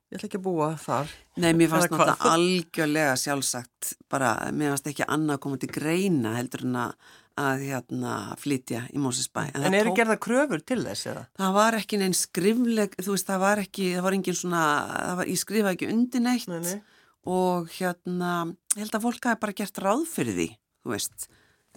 ég 0.08 0.20
ætla 0.20 0.30
ekki 0.30 0.38
að 0.38 0.44
búa 0.46 0.68
þar. 0.84 1.14
Nei, 1.42 1.50
mér 1.58 1.72
fannst 1.72 1.90
náttúrulega 1.90 2.32
algjörlega 2.36 3.16
sjálfsagt 3.18 3.94
bara, 4.12 4.36
mér 4.54 4.74
fannst 4.74 4.92
ekki 4.92 5.08
annað 5.08 5.38
að 5.38 5.42
koma 5.46 5.60
til 5.62 5.72
greina 5.74 6.36
heldur 6.38 6.64
en 6.68 6.78
að, 6.84 7.10
að 7.38 7.64
hérna, 7.68 8.12
flytja 8.40 8.82
í 8.90 9.00
Mósesbæ. 9.02 9.44
En 9.54 9.62
það 9.64 9.76
eru 9.80 9.90
tók- 9.92 9.98
gerða 10.00 10.16
kröfur 10.26 10.62
til 10.66 10.80
þess 10.84 11.06
eða? 11.12 11.24
Það 11.38 11.52
var 11.58 11.76
ekki 11.78 11.98
neinn 12.00 12.16
skrifleg, 12.18 12.96
þú 12.98 13.14
veist, 13.14 13.26
það 13.30 13.42
var 13.44 13.62
ekki, 13.62 13.86
það 13.96 14.06
var 14.08 14.16
engin 14.18 14.38
svona, 14.40 14.62
það 14.98 15.16
var, 15.20 15.26
ég 15.32 15.38
skrifaði 15.42 15.76
ekki 15.78 15.90
undir 15.92 16.24
neitt 16.24 16.48
Nei, 16.48 16.58
nei. 16.66 16.80
og 17.28 17.68
hérna, 17.78 18.32
ég 18.74 18.82
held 18.82 18.98
að 18.98 19.06
fólk 19.06 19.30
hafi 19.30 19.40
bara 19.46 19.52
gert 19.62 19.78
ráð 19.84 20.04
fyrir 20.10 20.34
því, 20.38 20.48
þú 20.84 20.94
veist, 20.96 21.28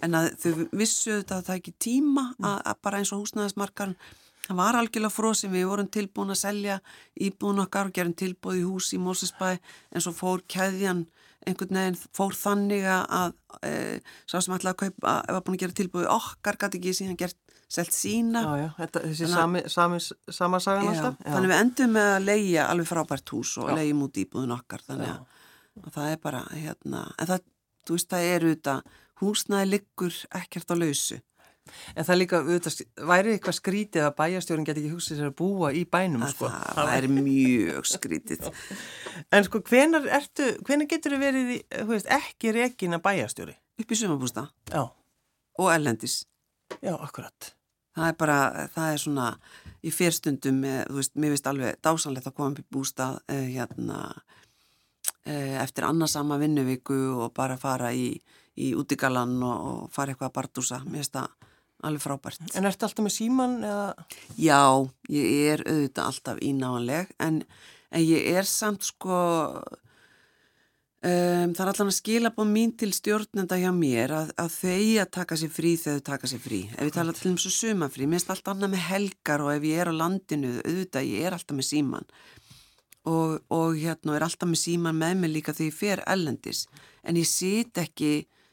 en 0.02 0.18
að 0.18 0.32
þau 0.42 0.52
vissu 0.82 1.20
að 1.22 1.46
það 1.46 1.56
ekki 1.60 1.74
tíma 1.88 2.26
að, 2.42 2.58
að 2.66 2.82
bara 2.82 2.98
eins 3.02 3.14
og 3.14 3.22
húsnæðismarkarn, 3.22 3.96
það 4.48 4.58
var 4.58 4.76
algjörlega 4.82 5.14
frosin, 5.14 5.52
við 5.54 5.68
vorum 5.70 5.88
tilbúin 5.94 6.34
að 6.34 6.42
selja 6.42 6.80
íbúin 7.22 7.62
okkar 7.62 7.92
og 7.92 7.94
gerum 7.94 8.16
tilbúið 8.18 8.64
í 8.64 8.66
hús 8.66 8.94
í 8.96 9.00
Mósesbæ 9.00 9.52
en 9.92 10.02
svo 10.02 10.12
fór 10.18 10.42
keðjan 10.50 11.06
einhvern 11.48 11.80
veginn 11.80 12.00
fór 12.16 12.36
þannig 12.38 12.86
að 12.92 13.34
e, 13.66 13.72
sá 14.30 14.38
sem 14.38 14.56
ætlaði 14.56 14.74
að 14.74 14.80
kaupa, 14.84 15.16
ef 15.26 15.36
var 15.38 15.46
búin 15.46 15.58
að 15.58 15.64
gera 15.64 15.78
tilbúið 15.80 16.10
okkar, 16.14 16.60
gæti 16.62 16.80
ekki 16.82 16.94
síðan 16.98 17.20
gert 17.20 17.40
selt 17.72 17.96
sína 17.96 18.44
Já, 18.44 18.52
já, 18.60 18.68
þetta, 18.78 19.04
þessi 19.08 19.30
sami, 19.32 19.64
sami, 19.72 20.02
sama 20.40 20.60
sagan 20.64 20.90
Já, 20.90 20.92
alltaf. 20.92 21.22
Þannig 21.26 21.52
við 21.54 21.58
endum 21.58 21.96
með 21.96 22.10
að 22.12 22.28
leia 22.28 22.68
alveg 22.68 22.90
frábært 22.90 23.34
hús 23.36 23.54
og 23.62 23.72
Já. 23.72 23.76
leigjum 23.80 24.04
út 24.08 24.22
íbúðun 24.22 24.56
okkar 24.58 24.84
þannig 24.88 25.14
að, 25.14 25.40
að 25.86 25.96
það 25.96 26.12
er 26.12 26.22
bara 26.28 26.44
hérna, 26.52 27.04
en 27.16 27.32
það, 27.32 27.46
þú 27.88 27.98
veist, 27.98 28.12
það 28.12 28.30
eru 28.36 28.54
þetta 28.56 28.78
húsnæði 29.22 29.70
liggur 29.72 30.18
ekkert 30.42 30.74
á 30.74 30.76
lausu 30.78 31.22
En 31.96 32.06
það 32.08 32.18
líka, 32.18 32.40
auðvitað, 32.42 32.78
væri 33.08 33.34
eitthvað 33.36 33.56
skrítið 33.60 34.06
að 34.08 34.16
bæjastjórn 34.18 34.66
geti 34.68 34.82
ekki 34.82 34.94
hugsið 34.96 35.20
sér 35.20 35.30
að 35.30 35.36
búa 35.40 35.70
í 35.78 35.84
bænum, 35.86 36.24
að 36.26 36.34
sko. 36.34 36.50
það 36.50 36.94
er 36.96 37.08
mjög 37.14 37.90
skrítið 37.92 38.48
En 39.38 39.46
sko, 39.48 39.62
hvenar, 39.70 40.08
ertu, 40.20 40.48
hvenar 40.68 40.90
getur 40.90 41.16
þið 41.16 41.24
verið, 41.28 41.52
þú 41.78 41.88
veist, 41.94 42.10
ekki 42.18 42.56
rekin 42.58 42.98
að 42.98 43.06
bæjastjóri? 43.06 43.56
upp 43.82 43.92
í 43.94 43.98
sumabústa 43.98 44.48
Já, 44.72 44.84
og 45.60 45.72
erlendis 45.74 46.24
já, 46.82 46.94
akkurat. 46.96 47.54
það 47.98 48.08
er 48.08 48.18
bara, 48.20 48.38
það 48.74 48.94
er 48.94 49.02
svona 49.04 49.28
í 49.82 49.94
fyrstundum, 49.94 50.60
með, 50.64 50.82
þú 50.90 51.00
veist, 51.00 51.16
mér 51.18 51.34
veist 51.36 51.50
alveg 51.50 51.80
dásanlegt 51.84 52.30
að 52.30 52.36
koma 52.38 52.54
upp 52.54 52.62
í 52.62 52.68
bústað 52.74 53.18
eh, 53.32 53.48
hérna 53.56 54.02
eh, 55.26 55.58
eftir 55.62 55.88
annarsama 55.88 56.38
vinnuviku 56.42 57.00
og 57.26 57.34
bara 57.38 57.58
fara 57.60 57.92
í, 57.94 58.14
í 58.58 58.74
útigalan 58.78 59.38
og, 59.44 59.70
og 59.72 59.94
fara 59.94 60.14
eitthvað 60.14 60.30
að 60.32 60.38
bartúsa, 60.40 60.82
mér 60.86 61.02
veist 61.04 61.18
það 61.18 61.30
alveg 61.88 62.04
frábært. 62.04 62.42
En 62.56 62.68
ertu 62.70 62.88
alltaf 62.88 63.06
með 63.06 63.16
síman 63.18 63.60
eða? 63.68 64.08
Já, 64.40 64.64
ég 65.12 65.54
er 65.54 65.64
auðvitað 65.68 66.10
alltaf 66.10 66.42
ínáanleg 66.48 67.14
en, 67.22 67.44
en 67.92 68.04
ég 68.06 68.28
er 68.34 68.50
samt 68.50 68.86
sko 68.88 69.20
um, 69.62 71.54
það 71.54 71.64
er 71.64 71.72
allan 71.74 71.94
að 71.94 71.98
skila 71.98 72.34
búin 72.36 72.54
mín 72.56 72.76
til 72.80 72.92
stjórnenda 72.96 73.60
hjá 73.62 73.72
mér 73.76 74.16
að, 74.20 74.36
að 74.42 74.52
þau 74.58 74.84
að 75.06 75.14
taka 75.18 75.40
sér 75.42 75.56
frí 75.56 75.74
þegar 75.80 76.02
þau 76.02 76.10
taka 76.12 76.32
sér 76.34 76.44
frí. 76.44 76.62
Ef 76.76 76.92
ég 76.92 76.98
tala 77.00 77.16
til 77.18 77.32
um 77.32 77.40
svo 77.42 77.54
sumafrí, 77.56 78.10
mér 78.10 78.26
er 78.26 78.36
allt 78.36 78.54
annað 78.54 78.76
með 78.76 78.86
helgar 78.90 79.46
og 79.46 79.56
ef 79.56 79.66
ég 79.72 79.82
er 79.82 79.92
á 79.92 80.00
landinu, 80.04 80.54
auðvitað 80.62 81.10
ég 81.10 81.28
er 81.30 81.38
alltaf 81.38 81.58
með 81.58 81.72
síman 81.72 82.08
og, 83.08 83.42
og 83.50 83.78
hérna 83.80 84.16
er 84.18 84.26
alltaf 84.26 84.50
með 84.50 84.62
síman 84.62 84.98
með 84.98 85.16
mig 85.24 85.34
líka 85.36 85.56
þegar 85.56 85.72
ég 85.72 85.78
fer 85.78 86.04
ellendis 86.06 86.66
en 87.02 87.18
ég 87.18 87.28
sit 87.28 87.82
ekki 87.82 88.12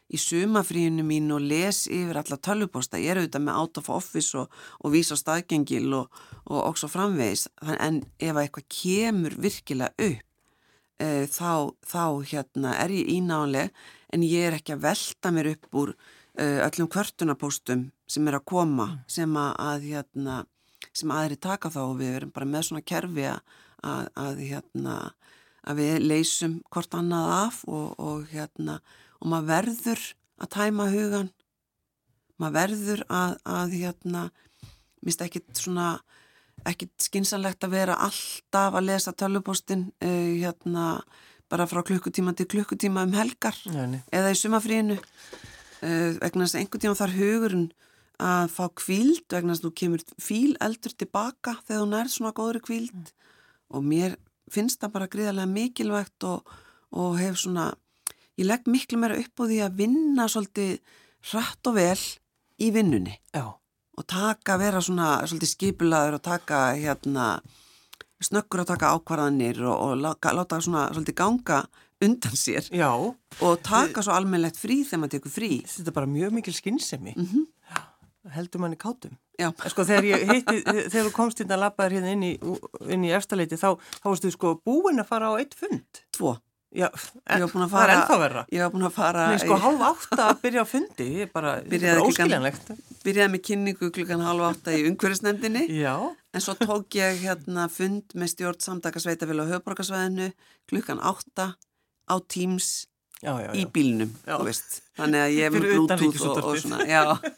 í 0.08 0.20
sumafríinu 0.20 1.04
mín 1.04 1.28
og 1.34 1.44
les 1.44 1.84
yfir 1.86 2.16
alla 2.20 2.38
tölvuposta, 2.40 3.00
ég 3.00 3.12
er 3.12 3.20
auðvitað 3.22 3.44
með 3.44 3.60
out 3.60 3.80
of 3.80 3.90
office 3.92 4.38
og, 4.38 4.54
og 4.80 4.94
vísa 4.94 5.18
staðgengil 5.18 5.92
og, 5.98 6.22
og 6.48 6.62
okkur 6.70 6.92
framvegis, 6.92 7.48
en 7.76 8.02
ef 8.16 8.40
eitthvað 8.40 8.68
kemur 8.72 9.36
virkilega 9.42 9.92
upp 10.08 10.24
e, 10.98 11.26
þá, 11.30 11.74
þá 11.86 12.04
hérna 12.30 12.74
er 12.82 12.94
ég 12.94 13.12
ínáðanleg 13.18 13.84
en 14.14 14.24
ég 14.26 14.48
er 14.48 14.58
ekki 14.58 14.76
að 14.76 14.86
velta 14.86 15.32
mér 15.34 15.52
upp 15.54 15.80
úr 15.82 15.94
e, 15.94 16.46
öllum 16.66 16.90
kvörtunapóstum 16.92 17.88
sem 18.08 18.28
er 18.28 18.38
að 18.38 18.46
koma 18.48 18.88
sem 19.10 19.36
að, 19.36 19.52
að 19.60 19.88
hérna, 19.92 20.38
sem 20.96 21.12
aðri 21.12 21.38
taka 21.40 21.72
þá 21.72 21.82
og 21.84 21.96
við 22.00 22.16
erum 22.16 22.34
bara 22.34 22.48
með 22.48 22.70
svona 22.70 22.86
kerfi 22.88 23.28
að, 23.28 23.40
að 24.16 24.44
hérna 24.46 24.98
að 25.68 25.82
við 25.82 26.06
leysum 26.06 26.58
hvort 26.72 26.94
annað 26.96 27.32
af 27.36 27.60
og, 27.68 27.88
og 28.00 28.28
hérna 28.32 28.78
og 29.18 29.32
maður 29.32 29.50
verður 29.52 30.04
að 30.38 30.52
tæma 30.54 30.88
hugan 30.92 31.30
maður 32.38 32.56
verður 32.60 33.04
að, 33.10 33.34
að 33.44 33.74
hérna 33.76 34.28
mista 35.04 35.26
ekkit 35.28 35.50
svona 35.58 35.96
ekkit 36.66 36.94
skinsanlegt 37.02 37.64
að 37.64 37.74
vera 37.76 37.98
alltaf 38.02 38.76
að 38.78 38.88
lesa 38.88 39.14
tölvupostin 39.14 39.88
uh, 40.02 40.30
hérna 40.38 40.86
bara 41.48 41.68
frá 41.70 41.82
klukkutíma 41.86 42.34
til 42.36 42.48
klukkutíma 42.50 43.06
um 43.06 43.14
helgar 43.16 43.56
nei. 43.72 44.00
eða 44.12 44.32
í 44.34 44.38
sumafríinu 44.38 44.98
uh, 44.98 46.10
vegna 46.18 46.44
þess 46.46 46.56
að 46.56 46.62
einhvern 46.62 46.84
tíma 46.84 46.98
þar 46.98 47.14
hugurinn 47.18 47.68
að 48.18 48.48
fá 48.50 48.64
kvíld 48.80 49.26
vegna 49.30 49.54
þess 49.54 49.62
að 49.62 49.68
þú 49.68 49.74
kemur 49.82 50.06
fíl 50.18 50.56
eldur 50.64 50.96
tilbaka 50.98 51.54
þegar 51.66 51.84
þú 51.84 51.90
nærð 51.92 52.14
svona 52.14 52.34
góðri 52.34 52.64
kvíld 52.66 53.12
og 53.68 53.84
mér 53.86 54.16
finnst 54.54 54.80
það 54.82 54.94
bara 54.96 55.10
gríðarlega 55.12 55.50
mikilvægt 55.52 56.24
og, 56.28 56.48
og 56.92 57.18
hef 57.20 57.38
svona 57.42 57.70
ég 58.38 58.46
legg 58.46 58.68
miklu 58.70 58.98
meira 59.02 59.18
upp 59.18 59.42
á 59.42 59.44
því 59.50 59.60
að 59.66 59.78
vinna 59.82 60.28
svolítið 60.30 60.78
hratt 61.32 61.70
og 61.70 61.74
vel 61.78 62.02
í 62.62 62.70
vinnunni 62.74 63.16
Já, 63.34 63.46
og 63.98 64.06
taka, 64.06 64.58
vera 64.60 64.80
svona 64.84 65.18
svolítið 65.26 65.52
skipulaður 65.54 66.18
og 66.20 66.22
taka 66.28 66.62
hérna 66.78 67.26
snöggur 68.22 68.64
að 68.64 68.72
taka 68.72 68.94
ákvarðanir 68.96 69.60
og, 69.66 69.76
og 69.76 70.00
láta, 70.02 70.32
láta 70.34 70.58
svona 70.62 70.88
svolítið 70.94 71.18
ganga 71.20 71.60
undan 72.02 72.36
sér 72.38 72.66
já, 72.70 72.90
og 72.94 73.62
taka 73.66 74.02
svo 74.06 74.14
almennlegt 74.14 74.58
frí 74.58 74.80
þegar 74.86 75.02
maður 75.02 75.14
tekur 75.16 75.34
frí. 75.34 75.50
þetta 75.66 75.90
er 75.90 75.96
bara 75.96 76.10
mjög 76.10 76.34
mikil 76.38 76.54
skinnsemi. 76.54 77.14
Mm 77.16 77.24
Mhm. 77.26 77.46
Heldur 78.34 78.60
manni 78.60 78.76
kátum. 78.76 79.14
Sko 79.70 79.84
þegar 79.86 80.04
ég 80.08 80.24
hitti, 80.32 80.58
þegar 80.90 81.06
þú 81.06 81.12
komst 81.14 81.38
hérna 81.38 81.56
að 81.60 81.62
hérna 81.94 82.12
inn 82.16 82.24
í, 82.26 82.32
inn 82.90 83.04
í 83.06 83.12
efstaleiti 83.14 83.56
þá, 83.60 83.70
þá 84.02 84.06
varstu 84.10 84.32
sko 84.34 84.56
búin 84.66 84.98
að 84.98 85.06
fara 85.12 85.30
á 85.30 85.38
eitt 85.38 85.54
fund. 85.54 86.02
tvo. 86.12 86.36
Já, 86.68 86.90
Ég 87.32 87.40
var 87.40 87.48
að 87.48 87.52
það 87.54 87.62
er 87.64 87.70
fara- 87.72 87.92
ennþá 87.96 88.16
verra. 88.20 88.40
Ég 88.52 88.60
var 88.60 88.72
búin 88.74 88.84
að 88.84 88.92
fara, 88.92 89.22
Nei, 89.30 89.38
sko 89.40 89.56
hálf 89.56 89.84
átta 89.88 90.26
að 90.28 90.40
byrja 90.42 90.60
á 90.60 90.66
fundi, 90.68 91.06
ég 91.22 91.30
bara, 91.32 91.52
bara 91.64 92.02
óskiljanlegt. 92.04 92.66
byrjaði 93.06 93.32
með 93.32 93.42
kynningu 93.48 93.88
klukkan 93.96 94.20
halv 94.26 94.42
átta 94.50 94.74
í 94.76 94.82
umhverfisnefndinni 94.90 95.62
Já, 95.80 95.94
en 96.34 96.40
svo 96.44 96.52
tók 96.60 96.90
ég 96.98 97.22
hérna 97.24 97.70
fund 97.72 98.12
með 98.12 98.34
stjórn 98.34 98.60
samtaka 98.60 99.00
sveitafélag 99.00 99.48
á 99.48 99.52
höfborgarsvæðinu 99.56 100.28
klukkan 100.68 101.00
átta 101.00 101.54
á 102.04 102.14
Teams 102.28 102.84
já, 103.22 103.32
já, 103.42 103.50
í 103.54 103.64
já. 103.64 103.68
bílnum, 103.74 104.12
þú 104.26 104.46
veist. 104.46 104.78
Þannig 104.98 105.22
að 105.24 105.34
ég 105.34 105.44
er 105.46 105.54
með 105.54 105.66
Bluetooth 105.66 106.28
og, 106.28 106.48
og 106.48 106.60
svona, 106.62 106.78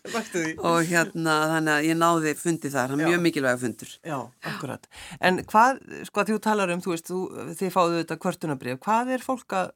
og 0.70 0.78
hérna 0.90 1.36
þannig 1.54 1.72
að 1.74 1.88
ég 1.88 1.98
náði 2.00 2.34
fundi 2.40 2.72
þar, 2.72 2.92
það 2.92 3.04
er 3.04 3.12
mjög 3.12 3.24
mikilvæg 3.26 3.60
fundur. 3.64 3.94
Já, 4.12 4.16
akkurat. 4.52 4.88
En 5.20 5.42
hvað, 5.50 5.82
sko 6.08 6.22
að 6.22 6.32
þú 6.32 6.38
talar 6.46 6.74
um, 6.74 6.84
þú 6.84 6.94
veist, 6.94 7.12
þú, 7.12 7.20
þið 7.60 7.74
fáðu 7.76 8.00
þetta 8.02 8.18
kvörtunabrið, 8.26 8.80
hvað 8.86 9.14
er 9.16 9.24
fólk 9.24 9.56
að, 9.60 9.72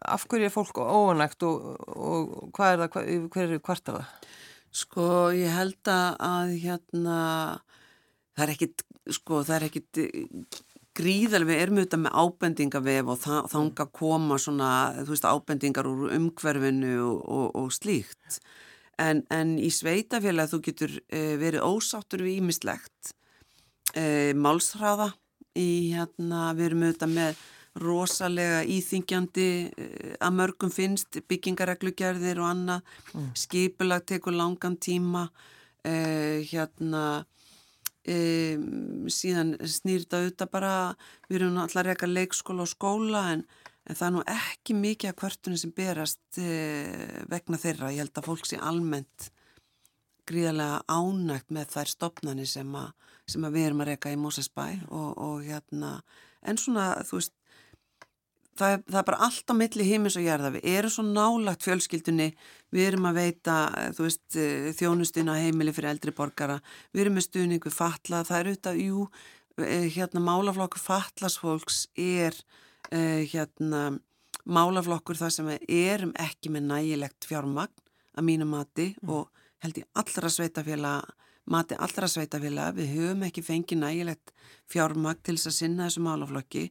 af 0.00 0.28
hverju 0.30 0.46
er 0.50 0.54
fólk 0.54 0.80
óanægt 0.84 1.48
og, 1.48 1.72
og 1.96 2.52
hvað 2.56 2.74
er 2.74 2.84
það, 2.84 2.94
hvað, 2.94 3.12
hver 3.34 3.56
er 3.56 3.64
kvartaða? 3.64 4.06
Sko 4.70 5.04
ég 5.34 5.50
held 5.50 5.90
að 5.90 6.52
hérna 6.62 7.20
það 8.36 8.44
er 8.44 8.52
ekkit, 8.54 8.84
sko 9.10 9.40
það 9.42 9.56
er 9.56 9.66
ekkit 9.66 10.02
gríðarlega, 10.98 11.50
við 11.50 11.62
erum 11.62 11.78
auðvitað 11.78 12.02
með 12.04 12.16
ábendingavef 12.22 13.12
og 13.12 13.20
þa 13.22 13.36
þanga 13.52 13.86
koma 13.94 14.38
svona, 14.42 14.70
þú 15.04 15.14
veist, 15.14 15.28
ábendingar 15.28 15.88
úr 15.90 16.10
umhverfinu 16.16 16.96
og, 17.04 17.20
og, 17.30 17.46
og 17.60 17.70
slíkt. 17.74 18.40
En, 19.00 19.22
en 19.32 19.54
í 19.62 19.70
sveitafélag 19.72 20.50
þú 20.50 20.60
getur 20.66 20.98
uh, 20.98 21.36
verið 21.40 21.64
ósáttur 21.64 22.24
við 22.26 22.42
ímislegt. 22.42 23.14
Uh, 23.94 24.34
málsræða 24.36 25.12
í 25.58 25.94
hérna, 25.94 26.50
við 26.58 26.70
erum 26.70 26.84
auðvitað 26.88 27.14
með 27.14 27.40
rosalega 27.80 28.60
íþingjandi 28.66 29.48
uh, 29.70 30.12
að 30.18 30.36
mörgum 30.42 30.74
finnst 30.74 31.22
byggingareglugerðir 31.30 32.42
og 32.42 32.50
annað, 32.50 32.92
mm. 33.14 33.32
skipulag 33.38 34.04
tekur 34.10 34.36
langan 34.36 34.76
tíma, 34.80 35.28
hérna 35.80 37.22
Um, 38.08 39.08
síðan 39.12 39.58
snýrta 39.68 40.22
auðvitað 40.22 40.48
bara, 40.54 40.76
við 41.28 41.42
erum 41.42 41.58
alltaf 41.60 41.84
reyka 41.84 42.08
leikskóla 42.08 42.64
og 42.64 42.70
skóla 42.70 43.26
en, 43.34 43.42
en 43.84 43.98
það 43.98 44.06
er 44.06 44.14
nú 44.14 44.22
ekki 44.32 44.76
mikið 44.78 45.10
að 45.10 45.18
kvörtunum 45.20 45.60
sem 45.60 45.74
berast 45.76 46.40
eh, 46.40 47.20
vegna 47.28 47.60
þeirra. 47.60 47.92
Ég 47.92 48.06
held 48.06 48.16
að 48.16 48.30
fólk 48.30 48.48
sé 48.48 48.56
almennt 48.56 49.28
gríðarlega 50.30 50.80
ánægt 50.88 51.52
með 51.52 51.74
þær 51.74 51.92
stopnani 51.92 52.46
sem, 52.48 52.72
a, 52.78 52.86
sem 53.28 53.44
að 53.44 53.58
við 53.58 53.68
erum 53.68 53.84
að 53.84 53.92
reyka 53.92 54.14
í 54.14 54.18
Mósesbæ 54.20 54.66
og, 54.88 55.10
og 55.20 55.44
hérna, 55.44 55.92
en 56.40 56.60
svona 56.60 56.92
þú 57.04 57.20
veist 57.20 57.36
það 58.60 58.76
er, 58.76 58.84
það 58.86 59.00
er 59.00 59.08
bara 59.08 59.20
allt 59.26 59.52
á 59.52 59.54
milli 59.56 59.88
hímis 59.88 60.16
og 60.20 60.26
gerða 60.28 60.52
við 60.54 60.68
erum 60.70 60.94
svo 60.94 61.04
nálagt 61.06 61.66
fjölskyldunni. 61.66 62.30
Við 62.70 62.86
erum 62.86 63.08
að 63.10 63.20
veita, 63.20 63.56
þú 63.96 64.06
veist 64.06 64.38
eh, 64.38 64.70
þjónustuna 64.78 65.40
heimili 65.40 65.74
fyrir 65.74 65.94
eldri 65.94 66.14
borgara. 66.14 66.60
Við 66.94 67.04
erum 67.06 67.18
með 67.18 67.26
stuðningu 67.26 67.72
fatla 67.74 68.22
það 68.28 68.40
er 68.40 68.50
auðvitað, 68.52 68.82
jú, 68.84 69.06
eh, 69.64 69.88
hérna 69.96 70.22
málaflokkur 70.28 70.84
fatlasfólks 70.84 71.86
er 71.98 72.36
uh, 72.94 73.22
hérna 73.30 73.98
málaflokkur 74.48 75.18
þar 75.18 75.34
sem 75.34 75.48
við 75.50 75.72
erum 75.92 76.12
ekki 76.18 76.52
með 76.52 76.68
nægilegt 76.70 77.28
fjármagn 77.28 77.88
að 78.16 78.26
mínu 78.26 78.48
mati 78.48 78.90
mm. 78.96 79.12
og 79.12 79.28
held 79.64 79.80
ég 79.82 79.88
allra 80.00 80.30
sveitafélag 80.32 81.10
mati 81.50 81.76
allra 81.78 82.08
sveitafélag 82.10 82.76
við 82.78 82.94
höfum 82.96 83.26
ekki 83.26 83.44
fengið 83.44 83.82
nægilegt 83.82 84.32
fjármagn 84.70 85.22
til 85.22 85.36
þess 85.36 85.50
að 85.50 85.58
sinna 85.58 85.88
þessu 85.88 86.04
málaflokki 86.06 86.64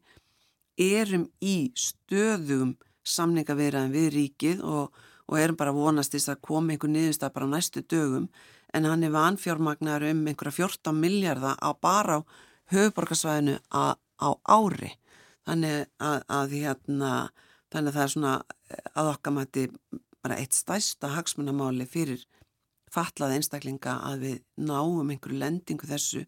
erum 0.80 1.28
í 1.44 1.72
stöðum 1.78 2.76
samningavirðan 3.08 3.94
við 3.94 4.10
ríkið 4.16 4.64
og, 4.64 4.96
og 5.28 5.40
erum 5.40 5.58
bara 5.60 5.76
vonast 5.76 6.16
þess 6.16 6.34
að 6.34 6.42
koma 6.46 6.74
einhver 6.74 6.92
niðurst 6.94 7.26
að 7.26 7.36
bara 7.36 7.52
næstu 7.52 7.84
dögum. 7.84 8.30
En 8.74 8.86
hann 8.86 9.04
er 9.04 9.14
vanfjármagnar 9.14 10.06
um 10.12 10.26
einhverja 10.30 10.56
14 10.70 10.96
miljardar 10.96 11.58
á 11.58 11.70
bara 11.74 12.20
á 12.22 12.28
höfuborgarsvæðinu 12.74 13.58
á, 13.74 13.98
ári. 14.46 14.94
Þannig 15.48 15.88
að, 15.98 16.20
að 16.30 16.58
hérna 16.60 17.14
þannig 17.74 17.90
að 17.90 17.96
það 17.96 18.04
er 18.04 18.14
svona 18.14 18.34
að 18.94 19.12
okkar 19.14 19.36
mæti 19.36 19.66
bara 20.24 20.38
eitt 20.42 20.58
stæsta 20.58 21.14
hagsmunamáli 21.16 21.88
fyrir 21.90 22.26
fatlað 22.94 23.38
einstaklinga 23.38 24.00
að 24.06 24.24
við 24.26 24.38
náum 24.70 25.10
einhverju 25.10 25.40
lendingu 25.40 25.90
þessu 25.90 26.26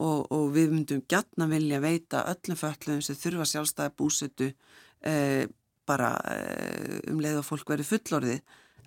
og, 0.00 0.30
og 0.32 0.50
við 0.54 0.74
myndum 0.74 1.02
gætna 1.10 1.48
vilja 1.50 1.80
veita 1.82 2.24
öllum 2.32 2.58
föllum 2.58 3.02
sem 3.04 3.18
þurfa 3.18 3.46
sjálfstæði 3.48 3.96
búsetu 3.98 4.50
eh, 5.04 5.44
bara 5.88 6.14
eh, 6.32 6.98
um 7.10 7.20
leið 7.22 7.40
og 7.42 7.46
fólk 7.46 7.72
verið 7.72 7.90
fullorðið 7.92 8.40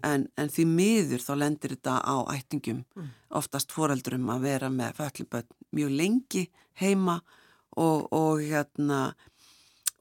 en, 0.03 0.27
en 0.37 0.51
því 0.51 0.65
miður 0.69 1.23
þá 1.23 1.33
lendir 1.39 1.75
þetta 1.75 1.99
á 2.01 2.15
ættingum 2.33 2.83
mm. 2.83 3.11
oftast 3.39 3.73
foreldurum 3.75 4.31
að 4.33 4.47
vera 4.49 4.71
með 4.73 4.97
fölluböld 4.99 5.53
mjög 5.75 5.95
lengi 5.99 6.47
heima 6.81 7.19
og, 7.77 8.09
og 8.13 8.41
hérna 8.43 9.13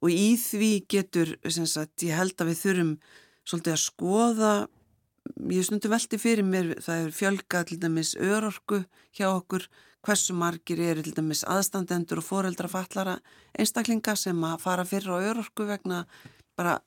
og 0.03 0.11
í 0.11 0.33
því 0.41 0.73
getur 0.91 1.37
sagt, 1.47 2.03
ég 2.03 2.17
held 2.19 2.35
að 2.41 2.51
við 2.51 2.63
þurfum 2.65 2.95
svolítið 3.47 3.75
að 3.75 3.83
skoða 3.85 4.55
ég 5.53 5.67
snundi 5.67 5.91
velti 5.91 6.19
fyrir 6.21 6.47
mér 6.47 6.75
það 6.83 7.07
er 7.07 7.17
fjölga 7.17 7.65
til 7.69 7.81
dæmis 7.83 8.15
örorku 8.19 8.83
hjá 9.17 9.29
okkur 9.31 9.69
hversu 10.03 10.35
margir 10.35 10.81
eru 10.83 11.03
til 11.05 11.15
dæmis 11.15 11.45
aðstandendur 11.47 12.23
og 12.23 12.27
foreldrafallara 12.27 13.19
einstaklinga 13.59 14.17
sem 14.19 14.39
að 14.47 14.63
fara 14.65 14.87
fyrir 14.89 15.15
á 15.15 15.19
örorku 15.31 15.67
vegna 15.69 16.05
bara 16.59 16.81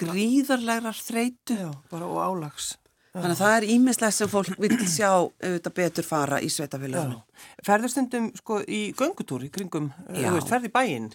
gríðarlegar 0.00 0.96
þreitu. 0.96 1.56
Já, 1.56 1.70
bara 1.90 2.08
og 2.08 2.20
álags. 2.22 2.74
Þannig 3.10 3.32
að 3.34 3.40
það 3.40 3.54
er 3.56 3.66
ímislegt 3.74 4.14
sem 4.14 4.30
fólk 4.30 4.60
vil 4.62 4.76
sjá 4.86 5.08
auðvitað 5.10 5.74
betur 5.80 6.06
fara 6.06 6.38
í 6.38 6.50
sveitafélaginu. 6.52 7.18
Ferðarstundum 7.66 8.28
sko 8.38 8.60
í 8.62 8.82
göngutúri 8.98 9.50
kringum, 9.50 9.88
þú 10.06 10.36
veist, 10.36 10.50
ferði 10.50 10.70
bæinn, 10.76 11.08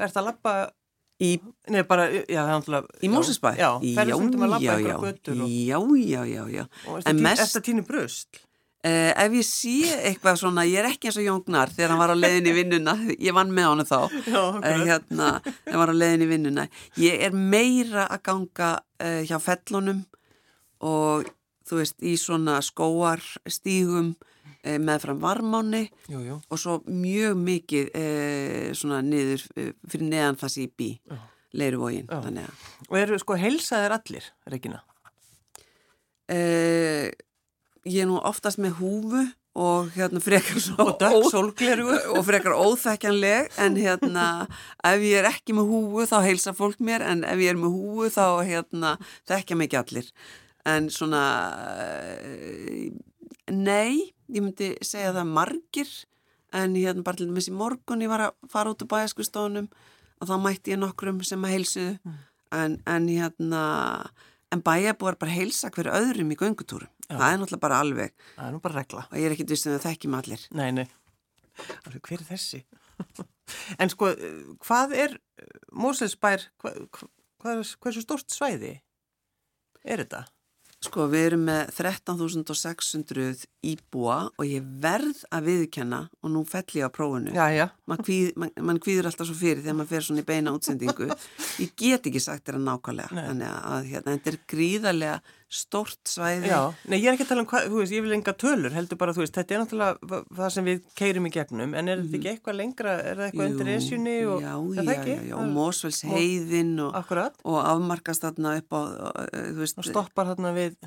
verðt 0.00 0.18
að 0.18 0.26
lappa 0.32 0.54
í, 1.22 1.36
neða 1.72 1.86
bara, 1.88 2.08
já, 2.12 2.42
er 2.44 2.88
Í 3.02 3.10
Mósesbæ? 3.12 3.52
Já. 3.56 3.70
Já, 3.82 5.78
já, 6.02 6.24
já, 6.28 6.42
já. 6.52 6.66
Og 6.86 7.00
eftir 7.06 7.64
tínu 7.64 7.86
bröst? 7.86 8.42
Uh, 8.86 9.10
ef 9.18 9.32
ég 9.34 9.46
sé 9.48 9.78
eitthvað 10.10 10.36
svona, 10.38 10.62
ég 10.68 10.78
er 10.78 10.86
ekki 10.92 11.08
eins 11.08 11.16
og 11.18 11.24
Jóngnar 11.24 11.72
þegar 11.74 11.90
hann 11.90 11.98
var 11.98 12.12
á 12.14 12.16
leiðin 12.20 12.46
í 12.46 12.52
vinnuna, 12.54 12.92
ég 13.18 13.34
vann 13.34 13.50
með 13.50 13.66
hann 13.66 13.86
þá, 13.88 13.96
Já, 14.30 14.42
uh, 14.60 14.82
hérna, 14.84 15.30
hann 15.64 15.80
var 15.80 15.90
á 15.90 15.96
leiðin 15.96 16.22
í 16.22 16.28
vinnuna. 16.30 16.66
Ég 17.02 17.24
er 17.26 17.34
meira 17.34 18.04
að 18.06 18.22
ganga 18.28 18.68
uh, 19.02 19.22
hjá 19.26 19.40
fellunum 19.42 20.04
og 20.86 21.26
þú 21.66 21.80
veist, 21.80 21.98
í 21.98 22.14
svona 22.20 22.60
skóarstígum 22.62 24.12
með 24.66 25.04
fram 25.04 25.22
varmáni 25.22 25.84
jú, 26.10 26.20
jú. 26.24 26.40
og 26.50 26.58
svo 26.60 26.80
mjög 26.90 27.38
mikið 27.38 27.90
svona 28.76 28.98
niður 29.06 29.44
fyrir 29.54 30.06
neðan 30.10 30.38
það 30.40 30.52
sem 30.54 30.66
ég 30.66 30.74
bý, 30.76 30.90
leiruvógin. 31.56 32.10
Og 32.90 32.98
eru 32.98 33.18
sko 33.22 33.38
heilsaðir 33.38 33.94
allir, 33.96 34.28
Regina? 34.50 34.82
Uh, 36.26 37.06
ég 37.86 38.02
er 38.02 38.08
nú 38.10 38.18
oftast 38.18 38.58
með 38.58 38.80
húfu 38.80 39.20
og 39.56 39.92
hérna 39.94 40.20
frekar 40.20 40.58
svo 40.60 40.88
og 40.90 42.24
frekar 42.26 42.56
óþekkjanleg 42.58 43.54
en 43.62 43.78
hérna 43.78 44.24
ef 44.84 45.04
ég 45.06 45.20
er 45.22 45.28
ekki 45.30 45.54
með 45.56 45.70
húfu 45.70 46.08
þá 46.10 46.16
heilsa 46.26 46.52
fólk 46.56 46.82
mér 46.82 47.04
en 47.06 47.22
ef 47.24 47.40
ég 47.40 47.54
er 47.54 47.60
með 47.60 47.76
húfu 47.78 48.10
þá 48.12 48.26
hérna 48.44 48.96
þekkja 49.30 49.56
mig 49.56 49.70
ekki 49.70 49.80
allir 49.80 50.10
en 50.66 50.90
svona 50.92 51.22
eh, 52.26 52.90
nei, 53.52 54.12
ég 54.32 54.44
myndi 54.44 54.74
segja 54.84 55.14
það 55.16 55.32
margir 55.32 55.90
en 56.56 56.76
hérna 56.78 57.04
bara 57.06 57.20
til 57.20 57.28
dæmis 57.30 57.50
í 57.50 57.54
morgun 57.54 58.04
ég 58.04 58.10
var 58.12 58.28
að 58.28 58.50
fara 58.52 58.72
út 58.72 58.84
á 58.84 58.92
bæjaskustofnum 58.92 59.68
og 60.20 60.30
þá 60.30 60.34
mætti 60.40 60.74
ég 60.74 60.80
nokkrum 60.80 61.22
sem 61.26 61.44
að 61.44 61.56
heilsuðu 61.56 61.94
mm. 61.98 62.18
en, 62.56 62.78
en 62.86 63.08
hérna 63.10 63.62
en 64.54 64.62
bæjabúar 64.64 65.18
bara 65.20 65.34
heilsa 65.34 65.70
hverju 65.74 65.94
öðrum 65.94 66.32
í 66.32 66.38
göngutúrum 66.38 66.90
Já. 67.06 67.16
það 67.18 67.26
er 67.26 67.40
náttúrulega 67.40 67.62
bara 67.62 67.80
alveg 67.82 68.14
það 68.34 68.46
er 68.46 68.54
nú 68.54 68.62
bara 68.62 68.80
regla 68.80 69.04
og 69.10 69.18
ég 69.18 69.28
er 69.30 69.50
vissið 69.50 69.72
um 69.72 69.76
að 69.76 69.82
það 69.82 69.90
þekki 69.90 70.12
með 70.12 70.22
allir 70.22 70.46
Nei, 70.60 70.70
nei, 70.74 70.86
hver 71.96 72.16
er 72.18 72.26
þessi? 72.30 72.62
en 73.80 73.92
sko, 73.92 74.12
hvað 74.66 74.96
er 75.04 75.18
Móselsbær 75.76 76.48
hvað, 76.62 76.80
hvað, 77.42 77.62
hversu 77.82 78.04
stort 78.04 78.32
svæði 78.32 78.72
er 79.86 80.02
þetta? 80.02 80.24
Sko, 80.86 81.06
við 81.10 81.24
erum 81.30 81.46
með 81.48 81.72
13.600 81.76 83.46
íbúa 83.66 84.18
og 84.30 84.44
ég 84.46 84.66
verð 84.82 85.24
að 85.34 85.48
viðkenna 85.50 86.02
og 86.22 86.32
nú 86.32 86.42
fell 86.48 86.66
ég 86.78 86.86
á 86.86 86.90
prófunu 86.94 87.34
já, 87.34 87.46
já. 87.54 87.66
mann 87.90 88.02
kvíð, 88.06 88.28
man, 88.38 88.52
man 88.68 88.78
kvíður 88.82 89.10
alltaf 89.10 89.28
svo 89.28 89.36
fyrir 89.38 89.64
þegar 89.64 89.78
maður 89.80 89.92
fer 89.94 90.06
svona 90.06 90.22
í 90.22 90.28
beina 90.28 90.54
útsendingu 90.54 91.08
ég 91.64 91.74
get 91.78 92.06
ekki 92.06 92.22
sagt 92.22 92.52
að 92.52 92.62
nákvæmlega 92.66 93.16
Nei. 93.16 93.24
þannig 93.30 93.56
að 93.56 93.90
hérna, 93.90 94.14
þetta 94.14 94.32
er 94.32 94.38
gríðarlega 94.54 95.18
stórt 95.46 96.00
svæði. 96.10 96.50
Já, 96.50 96.74
nei 96.90 96.98
ég 96.98 97.06
er 97.06 97.14
ekki 97.14 97.26
að 97.26 97.30
tala 97.30 97.44
um 97.44 97.48
hvað, 97.50 97.68
þú 97.70 97.78
veist, 97.80 97.94
ég 97.94 98.02
vil 98.02 98.16
enga 98.16 98.34
tölur 98.34 98.74
heldur 98.74 98.98
bara, 98.98 99.14
þú 99.14 99.22
veist, 99.22 99.36
þetta 99.36 99.54
er 99.54 99.62
náttúrulega 99.62 100.20
það 100.40 100.52
sem 100.56 100.66
við 100.66 100.82
keirum 100.98 101.28
í 101.28 101.32
gegnum, 101.36 101.76
en 101.78 101.92
er 101.92 102.02
þetta 102.02 102.18
ekki 102.18 102.26
mhm. 102.26 102.32
eitthvað 102.34 102.58
lengra, 102.60 102.96
er 102.98 103.20
það 103.20 103.28
eitthvað 103.28 103.52
undir 103.52 103.72
esjunni 103.76 104.16
og 104.26 104.44
Já, 104.46 104.52
já, 104.56 104.82
já, 104.90 105.16
já, 105.30 105.34
og 105.38 105.54
Mósfells 105.54 106.02
heiðin 106.10 106.76
og, 106.82 106.98
og 107.46 107.58
afmarkast 107.62 108.26
þarna 108.26 108.56
upp 108.60 108.74
á, 108.74 108.80
þú 109.32 109.58
veist 109.62 109.82
og 109.82 109.90
stoppar 109.92 110.32
þarna 110.34 110.54
við 110.56 110.78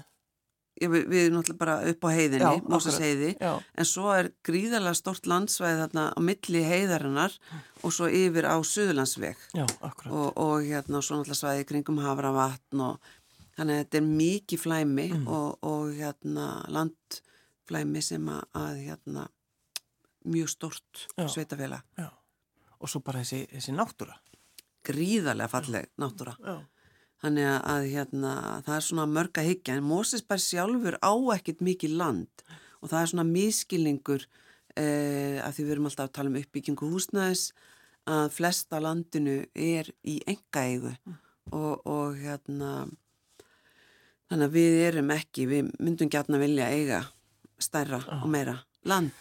Já, 0.80 0.88
við, 0.88 1.08
við 1.12 1.26
náttúrulega 1.34 1.60
bara 1.60 1.76
upp 1.91 2.06
á 2.08 2.10
heiðinni, 2.15 2.52
Mósfells 2.72 3.00
heiði 3.04 3.34
en 3.43 3.88
svo 3.88 4.13
er 4.15 4.30
gríðarlega 4.48 4.95
stórt 4.95 5.28
landsvæði 5.28 5.82
þarna 5.82 6.06
á 6.15 6.19
milli 6.24 6.62
heiðarinnar 6.63 7.36
og 7.84 7.95
svo 7.95 8.08
yfir 8.08 8.48
á 8.48 8.56
Suðlandsveg 8.63 9.41
og, 9.60 10.30
og 10.39 10.63
hérna 10.63 11.02
svo 11.04 11.19
náttúrulega 11.19 11.39
svæði 11.41 11.67
kringum 11.67 12.00
Havravatn 12.04 12.86
og 12.86 13.12
Þannig 13.60 13.76
að 13.76 13.82
þetta 13.84 14.00
er 14.00 14.08
mikið 14.08 14.62
flæmi 14.63 15.06
mm. 15.12 15.28
og, 15.36 15.67
og 15.67 15.89
hérna, 15.98 16.48
landflæmi 16.72 18.04
sem 18.06 18.30
að, 18.32 18.78
hérna, 18.86 19.26
mjög 20.32 20.52
stort 20.54 21.06
sveitafélag. 21.19 21.84
Og 22.80 22.88
svo 22.88 23.02
bara 23.04 23.19
þessi, 23.19 23.43
þessi 23.52 23.76
náttúra. 23.76 24.15
Gríðarlega 24.88 25.52
falleg 25.52 25.89
náttúra. 26.00 26.38
Já. 26.39 26.62
Þannig 27.19 27.50
að 27.52 27.86
hérna, 27.91 28.34
það 28.63 28.76
er 28.78 28.86
svona 28.86 29.08
mörg 29.12 29.41
að 29.41 29.50
higgja 29.50 29.76
en 29.76 29.88
Mósesberg 29.89 30.43
sjálfur 30.43 30.95
á 31.04 31.13
ekkit 31.36 31.60
mikið 31.67 31.98
land 32.00 32.45
og 32.80 32.93
það 32.93 33.02
er 33.02 33.10
svona 33.12 33.26
miskilningur 33.28 34.24
eh, 34.80 35.43
að 35.43 35.58
því 35.58 35.65
við 35.65 35.74
erum 35.76 35.89
alltaf 35.89 36.08
að 36.08 36.13
tala 36.15 36.32
um 36.32 36.38
uppbyggingu 36.39 36.91
húsnæðis 36.93 37.43
að 38.08 38.32
flesta 38.38 38.80
landinu 38.80 39.41
er 39.52 39.91
í 40.08 40.15
engaeigu 40.32 40.93
og, 41.52 41.84
og 41.84 42.15
hérna 42.22 42.88
þannig 44.29 44.47
að 44.47 44.57
við 44.57 44.79
erum 44.87 45.13
ekki, 45.15 45.47
við 45.49 45.71
myndum 45.79 46.11
gætna 46.11 46.41
vilja 46.41 46.69
eiga 46.71 47.03
stærra 47.59 47.99
og 48.21 48.27
meira 48.31 48.59
land 48.87 49.11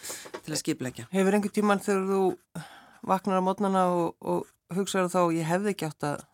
til 0.44 0.54
að 0.54 0.60
skipleggja. 0.60 1.08
Hefur 1.12 1.36
einhver 1.36 1.54
tíman 1.54 1.82
þegar 1.82 2.06
þú 2.08 2.22
vaknar 3.08 3.42
á 3.42 3.46
mótnana 3.46 3.84
og, 3.94 4.16
og 4.20 4.76
hugsaður 4.76 5.12
þá 5.12 5.20
ég 5.38 5.48
hefði 5.48 5.74
ekki 5.74 5.88
átt 5.88 6.08
að 6.08 6.26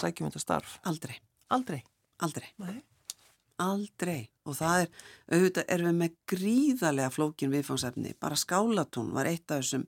sækjum 0.00 0.30
þetta 0.30 0.42
starf? 0.42 0.78
Aldrei. 0.88 1.18
Aldrei? 1.50 1.82
Aldrei. 2.24 2.48
Nei. 2.62 2.80
Aldrei. 3.60 4.20
Og 4.48 4.56
það 4.56 4.84
er, 4.84 4.94
auðvitað 5.34 5.74
erum 5.74 5.90
við 5.90 5.98
með 6.00 6.16
gríðarlega 6.32 7.12
flókin 7.14 7.52
viðfangsefni. 7.52 8.14
Bara 8.20 8.38
skálatún 8.40 9.12
var 9.14 9.28
eitt 9.28 9.50
af 9.50 9.60
þessum 9.60 9.84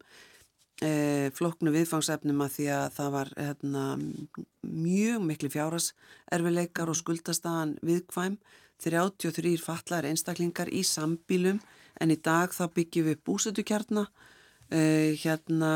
e, 0.82 1.30
flóknu 1.36 1.72
viðfangsefnum 1.74 2.42
að 2.44 2.56
því 2.56 2.66
að 2.76 2.86
það 2.96 3.12
var 3.14 3.30
hérna, 3.36 3.84
mjög 4.66 5.24
miklu 5.28 5.50
fjárhaserfileikar 5.52 6.92
og 6.92 6.98
skuldastagan 6.98 7.76
viðkvæm. 7.86 8.38
33 8.82 9.54
fallar 9.62 10.08
einstaklingar 10.08 10.70
í 10.74 10.82
sambílum 10.82 11.60
en 12.02 12.10
í 12.10 12.18
dag 12.18 12.50
þá 12.50 12.64
byggjum 12.74 13.12
við 13.12 13.20
búsötukjarna 13.22 14.08
uh, 14.08 15.10
hérna, 15.22 15.70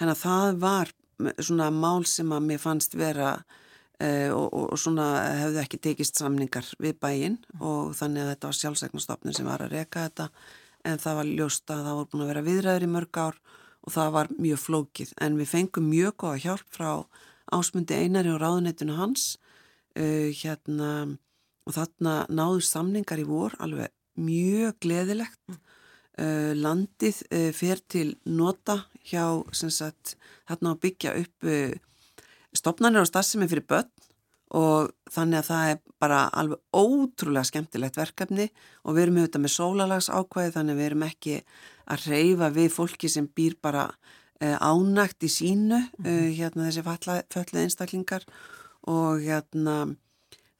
hérna 0.00 0.16
það 0.18 0.58
var 0.64 0.90
svona 1.38 1.70
mál 1.70 2.02
sem 2.08 2.32
að 2.34 2.48
mér 2.50 2.60
fannst 2.60 2.98
vera 2.98 3.36
og, 3.96 4.50
og, 4.52 4.64
og 4.74 4.76
svona 4.76 5.06
hefðu 5.38 5.60
ekki 5.62 5.78
tekist 5.80 6.18
samningar 6.20 6.66
við 6.82 6.98
bæinn 7.00 7.38
og 7.56 7.94
þannig 7.96 8.26
að 8.26 8.30
þetta 8.34 8.50
var 8.50 8.58
sjálfsæknastofnun 8.58 9.36
sem 9.38 9.48
var 9.48 9.64
að 9.64 9.72
reka 9.72 10.02
þetta 10.04 10.26
en 10.86 11.00
það 11.02 11.18
var 11.18 11.30
ljóst 11.38 11.72
að 11.72 11.86
það 11.86 11.96
voru 11.98 12.10
búin 12.12 12.24
að 12.24 12.30
vera 12.32 12.44
viðræður 12.46 12.86
í 12.86 12.90
mörg 12.92 13.20
ár 13.22 13.38
og 13.86 13.94
það 13.94 14.12
var 14.16 14.32
mjög 14.36 14.62
flókið 14.62 15.12
en 15.22 15.38
við 15.38 15.52
fengum 15.52 15.90
mjög 15.90 16.16
góða 16.22 16.42
hjálp 16.44 16.74
frá 16.74 16.90
ásmundi 17.54 17.94
einari 17.94 18.32
og 18.34 18.40
ráðunetinu 18.42 18.96
hans 18.98 19.36
uh, 19.98 20.30
hérna 20.34 20.90
og 21.66 21.74
þarna 21.74 22.16
náðu 22.30 22.62
samningar 22.66 23.22
í 23.22 23.26
vor 23.26 23.54
alveg 23.62 23.90
mjög 24.16 24.78
gleðilegt. 24.82 25.40
Mm. 25.50 25.62
Uh, 26.16 26.52
landið 26.56 27.18
uh, 27.28 27.50
fer 27.52 27.82
til 27.92 28.14
nota 28.24 28.78
hjá 29.04 29.26
sagt, 29.52 30.14
þarna 30.48 30.72
að 30.72 30.80
byggja 30.86 31.12
upp 31.20 31.48
uh, 31.50 31.74
stopnarnir 32.56 33.04
og 33.04 33.10
starfsemi 33.10 33.48
fyrir 33.50 33.66
börn 33.68 33.92
og 34.56 34.92
þannig 35.10 35.42
að 35.42 35.48
það 35.50 35.70
er 35.70 35.80
bara 36.00 36.20
alveg 36.38 36.60
ótrúlega 36.72 37.48
skemmtilegt 37.50 37.98
verkefni 37.98 38.46
og 38.86 38.96
við 38.96 39.02
erum 39.02 39.18
auðvitað 39.20 39.44
með 39.44 39.54
sólalags 39.56 40.08
ákvæði 40.08 40.54
þannig 40.54 40.76
að 40.76 40.80
við 40.80 40.88
erum 40.88 41.04
ekki 41.06 41.36
að 41.86 42.08
reyfa 42.10 42.50
við 42.54 42.70
fólki 42.74 43.10
sem 43.12 43.28
býr 43.28 43.56
bara 43.62 43.88
ánægt 44.36 45.24
í 45.24 45.30
sínu 45.32 45.78
mm. 45.96 46.32
hérna 46.36 46.68
þessi 46.68 46.84
fölluð 47.32 47.62
einstaklingar. 47.62 48.26
Og 48.86 49.22
hérna 49.24 49.86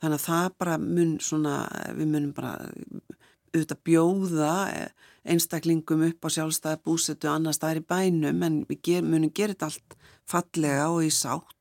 þannig 0.00 0.20
að 0.20 0.24
það 0.26 0.46
bara 0.60 0.78
mun 0.82 1.16
svona, 1.22 1.56
við 1.96 2.08
munum 2.12 2.32
bara 2.36 2.54
auðvitað 3.56 3.82
bjóða 3.88 4.54
einstaklingum 5.26 6.04
upp 6.10 6.26
á 6.26 6.28
sjálfstæði 6.36 6.82
búsetu 6.84 7.30
annars 7.30 7.60
það 7.62 7.72
er 7.72 7.80
í 7.80 7.86
bænum 7.90 8.46
en 8.46 8.58
við 8.68 8.80
ger, 8.88 9.04
munum 9.06 9.32
gera 9.34 9.54
þetta 9.54 9.70
allt 9.70 9.96
fallega 10.28 10.88
og 10.92 11.04
í 11.06 11.12
sátt. 11.14 11.52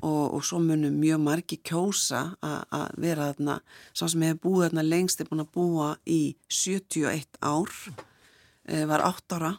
Og, 0.00 0.32
og 0.32 0.44
svo 0.48 0.62
munum 0.64 0.94
mjög 0.96 1.18
margi 1.20 1.58
kjósa 1.60 2.30
að 2.40 2.94
vera 3.02 3.26
þarna, 3.34 3.58
svo 3.92 4.06
sem 4.08 4.22
hefur 4.24 4.38
búið 4.46 4.62
þarna 4.64 4.84
lengst 4.86 5.20
er 5.20 5.28
búin 5.28 5.42
að 5.44 5.50
búa 5.52 5.88
í 6.08 6.20
71 6.48 7.36
ár, 7.44 7.74
var 8.68 9.04
8 9.06 9.38
ára 9.38 9.54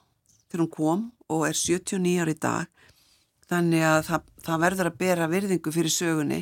þegar 0.52 0.62
hún 0.62 0.72
kom 0.72 1.06
og 1.32 1.46
er 1.48 1.58
79 1.58 2.22
ár 2.22 2.32
í 2.32 2.38
dag. 2.38 2.90
Þannig 3.52 3.86
að 3.88 4.02
það, 4.08 4.28
það 4.46 4.66
verður 4.66 4.90
að 4.90 5.00
bera 5.00 5.30
virðingu 5.32 5.74
fyrir 5.76 5.94
sögunni. 5.94 6.42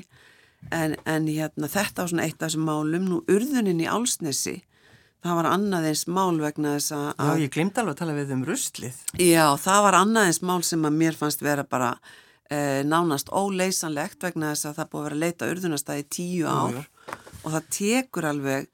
En, 0.75 0.97
en 1.07 1.29
hérna, 1.29 1.69
þetta 1.71 2.03
var 2.03 2.11
svona 2.11 2.25
eitt 2.27 2.41
af 2.41 2.49
þessum 2.49 2.67
málum. 2.67 3.05
Nú 3.07 3.21
urðunin 3.31 3.79
í 3.81 3.87
álsnesi 3.89 4.59
það 5.23 5.37
var 5.39 5.49
annaðeins 5.51 6.05
mál 6.11 6.39
vegna 6.39 6.75
þess 6.77 6.95
að 6.95 7.07
Já, 7.11 7.43
ég 7.43 7.53
glimt 7.53 7.79
alveg 7.79 7.95
að 7.95 8.01
tala 8.01 8.15
við 8.15 8.33
um 8.35 8.43
rustlið 8.47 8.99
Já, 9.19 9.45
það 9.59 9.85
var 9.85 9.97
annaðeins 9.99 10.41
mál 10.47 10.59
sem 10.67 10.85
að 10.87 10.99
mér 11.01 11.17
fannst 11.19 11.43
vera 11.43 11.65
bara 11.67 11.89
eh, 12.49 12.81
nánast 12.87 13.31
óleysanlegt 13.31 14.23
vegna 14.23 14.53
þess 14.53 14.69
að 14.69 14.79
það 14.79 14.91
búið 14.93 15.01
að 15.01 15.07
vera 15.07 15.17
að 15.17 15.25
leita 15.25 15.49
urðunastæði 15.53 16.05
tíu 16.15 16.47
ár. 16.47 16.77
já. 16.79 17.17
og 17.43 17.49
það 17.55 17.67
tekur 17.79 18.29
alveg 18.31 18.69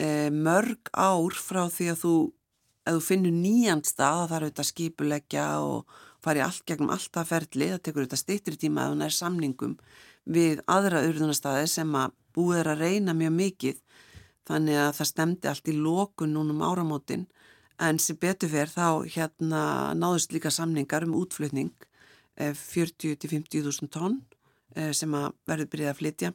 eh, 0.00 0.30
mörg 0.32 0.92
ár 0.92 1.36
frá 1.36 1.62
því 1.68 1.90
að 1.92 2.00
þú, 2.04 2.14
að 2.84 2.98
þú 2.98 3.04
finnur 3.08 3.36
nýjand 3.36 3.88
stað 3.88 4.22
að 4.22 4.28
það 4.28 4.36
eru 4.38 4.50
þetta 4.50 4.66
skipuleggja 4.70 5.46
og 5.64 5.94
fari 6.24 6.42
allt 6.44 6.64
gegnum 6.68 6.92
allt 6.94 7.12
það 7.12 7.30
ferli, 7.30 7.70
það 7.72 7.82
tekur 7.84 8.06
þetta 8.06 8.20
stýttri 8.20 8.60
tíma 8.60 8.84
að 8.84 8.92
hún 8.94 9.06
er 9.06 9.14
samningum 9.14 9.78
við 10.24 10.60
aðra 10.70 11.04
urðunastæði 11.08 11.70
sem 11.70 11.96
að 12.00 12.14
búið 12.34 12.60
er 12.62 12.70
að 12.72 12.84
reyna 12.84 13.14
mjög 13.16 13.34
mikið. 13.38 13.80
Þannig 14.44 14.78
að 14.80 14.92
það 14.98 15.10
stemdi 15.10 15.48
allt 15.48 15.68
í 15.68 15.74
lókun 15.78 16.34
núnum 16.36 16.62
áramótin. 16.64 17.26
En 17.80 17.98
sem 17.98 18.18
betur 18.20 18.50
fer 18.52 18.70
þá 18.70 19.04
hérna 19.08 19.62
náðust 19.96 20.32
líka 20.32 20.52
samningar 20.52 21.06
um 21.06 21.16
útflutning 21.18 21.72
40-50.000 22.38 23.90
tonn 23.94 24.20
eh, 24.74 24.92
sem 24.92 25.12
að 25.14 25.32
verður 25.46 25.70
byrjað 25.72 25.92
að 25.92 25.98
flytja 26.00 26.30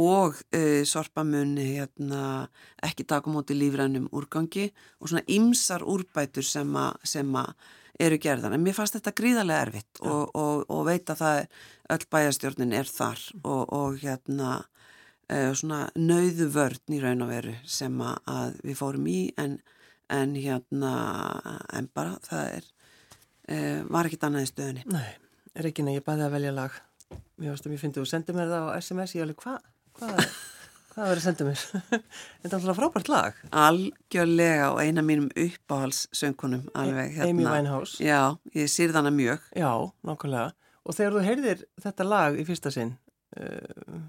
og 0.00 0.40
e, 0.54 0.82
sorpamun 0.88 1.54
hérna, 1.60 2.48
ekki 2.82 3.06
taka 3.06 3.30
móti 3.30 3.54
lífrænum 3.54 4.08
úrgangi 4.10 4.68
og 5.00 5.10
svona 5.10 5.24
ymsar 5.30 5.84
úrbætur 5.86 6.44
sem 6.44 6.74
að 6.74 7.54
eru 8.00 8.18
gerðan. 8.18 8.56
En 8.56 8.64
mér 8.64 8.74
fannst 8.74 8.96
þetta 8.96 9.14
gríðarlega 9.14 9.66
erfitt 9.68 10.00
og, 10.02 10.30
og, 10.34 10.64
og 10.72 10.86
veit 10.88 11.10
að 11.12 11.20
það 11.22 11.40
öll 11.94 12.06
bæjastjórnin 12.10 12.74
er 12.74 12.90
þar 12.90 13.20
og, 13.42 13.62
og 13.70 13.98
hérna 14.02 14.54
e, 15.28 15.52
svona 15.54 15.84
nauðu 15.94 16.48
vörn 16.54 16.96
í 16.96 17.02
raun 17.02 17.22
og 17.24 17.30
veru 17.30 17.54
sem 17.62 18.00
að 18.02 18.58
við 18.64 18.80
fórum 18.80 19.06
í 19.10 19.18
en, 19.40 19.60
en 20.10 20.34
hérna 20.34 20.94
en 21.70 21.90
bara 21.94 22.18
það 22.24 22.56
er 22.56 22.66
e, 23.46 23.60
var 23.86 24.10
ekkit 24.10 24.26
annað 24.26 24.48
í 24.48 24.50
stöðunni. 24.50 24.88
Nei, 24.90 25.14
er 25.54 25.70
ekki 25.70 25.86
nefn, 25.86 26.00
ég 26.00 26.08
bæði 26.08 26.26
að 26.26 26.36
velja 26.38 26.56
lag. 26.58 26.82
Mér 27.38 27.54
finnst 27.54 27.68
að 27.68 27.72
mér 27.74 27.82
finnst 27.84 28.00
að 28.00 28.02
þú 28.02 28.10
sendið 28.10 28.40
mér 28.40 28.50
það 28.50 28.66
á 28.66 28.70
SMS, 28.80 29.14
ég 29.14 29.26
alveg 29.26 29.42
hvað? 29.44 29.62
Hvað, 29.94 30.24
hvað 30.94 31.06
verður 31.10 31.20
að 31.20 31.24
senda 31.24 31.46
mér? 31.46 31.60
Þetta 32.42 32.48
er 32.48 32.56
alltaf 32.58 32.78
frábært 32.80 33.10
lag. 33.12 33.36
Algjörlega 33.64 34.72
og 34.72 34.80
eina 34.82 35.04
mínum 35.06 35.28
uppáhalssöngunum 35.38 36.66
alveg. 36.74 37.14
Hérna. 37.14 37.30
Amy 37.30 37.46
Winehouse. 37.46 38.00
Já, 38.02 38.34
ég 38.56 38.70
sýr 38.72 38.94
þannig 38.96 39.14
mjög. 39.20 39.48
Já, 39.54 39.70
nákvæmlega. 40.08 40.52
Og 40.84 40.96
þegar 40.98 41.16
þú 41.16 41.24
heyrðir 41.28 41.64
þetta 41.80 42.06
lag 42.08 42.36
í 42.36 42.44
fyrsta 42.48 42.72
sinn, 42.74 42.90
uh, 43.38 44.00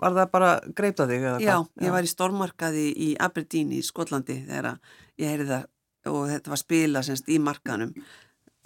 var 0.00 0.14
það 0.16 0.32
bara 0.32 0.50
greipta 0.76 1.06
þig? 1.10 1.24
Já, 1.24 1.34
Já, 1.42 1.54
ég 1.84 1.94
var 1.96 2.06
í 2.06 2.10
stormarkaði 2.12 2.86
í 2.94 3.08
Aberdeen 3.20 3.72
í 3.76 3.80
Skotlandi 3.84 4.38
þegar 4.46 4.76
ég 5.20 5.32
heyrði 5.32 5.48
það 5.50 5.68
og 6.10 6.20
þetta 6.30 6.52
var 6.52 6.60
spila 6.60 7.02
semst 7.04 7.28
í 7.28 7.40
markanum. 7.42 7.94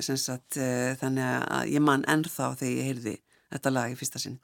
Semst 0.02 0.30
að 0.34 0.58
uh, 0.58 0.90
þannig 1.00 1.46
að 1.58 1.70
ég 1.74 1.86
mann 1.86 2.04
ennþá 2.10 2.50
þegar 2.60 2.74
ég 2.74 2.90
heyrði 2.90 3.14
þetta 3.54 3.72
lag 3.74 3.94
í 3.94 3.98
fyrsta 3.98 4.22
sinn. 4.22 4.40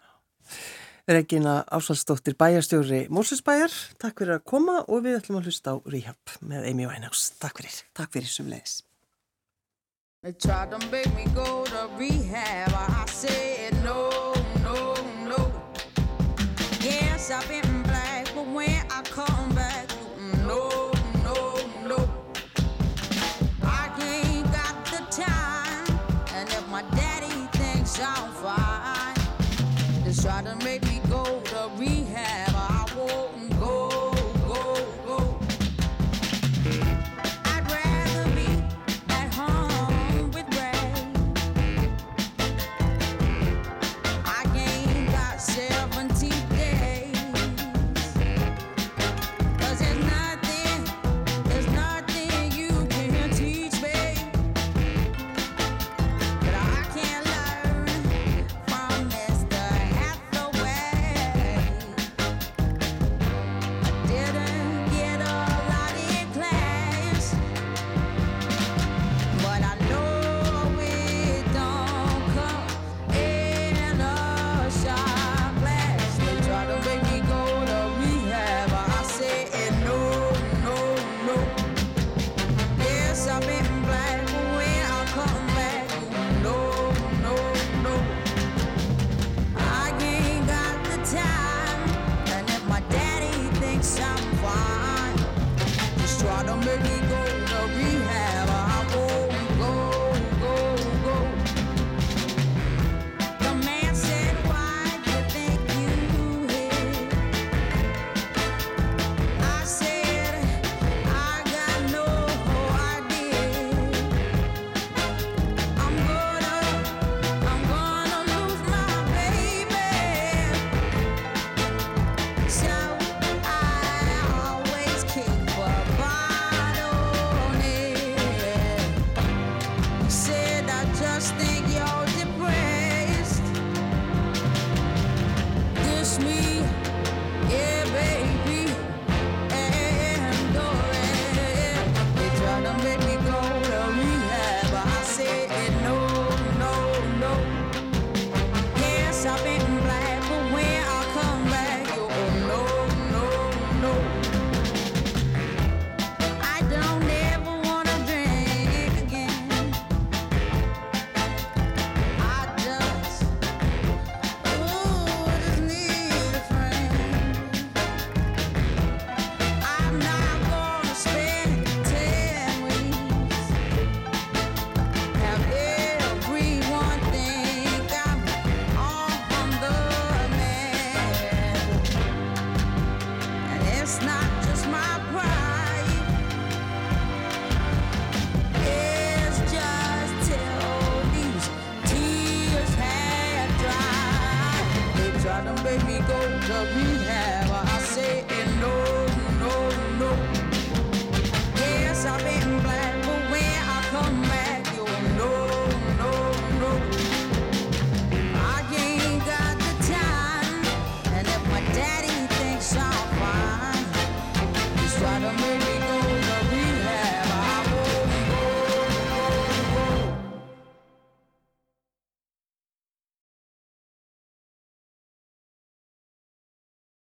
Regina 1.11 1.64
Ásvaldsdóttir 1.66 2.36
bæjarstjóri 2.38 3.00
Mósusbæjar, 3.11 3.72
takk 3.98 4.20
fyrir 4.22 4.36
að 4.36 4.44
koma 4.46 4.76
og 4.86 5.02
við 5.02 5.16
ætlum 5.18 5.40
að 5.40 5.48
hlusta 5.50 5.74
á 5.74 5.76
Rehab 5.90 6.36
með 6.38 6.68
Amy 6.70 6.86
Winehouse. 6.86 7.34
Takk 7.42 7.58
fyrir. 7.58 7.74
Takk 7.98 8.14
fyrir 8.14 8.30
sem 8.30 8.46
leiðis. 8.46 8.78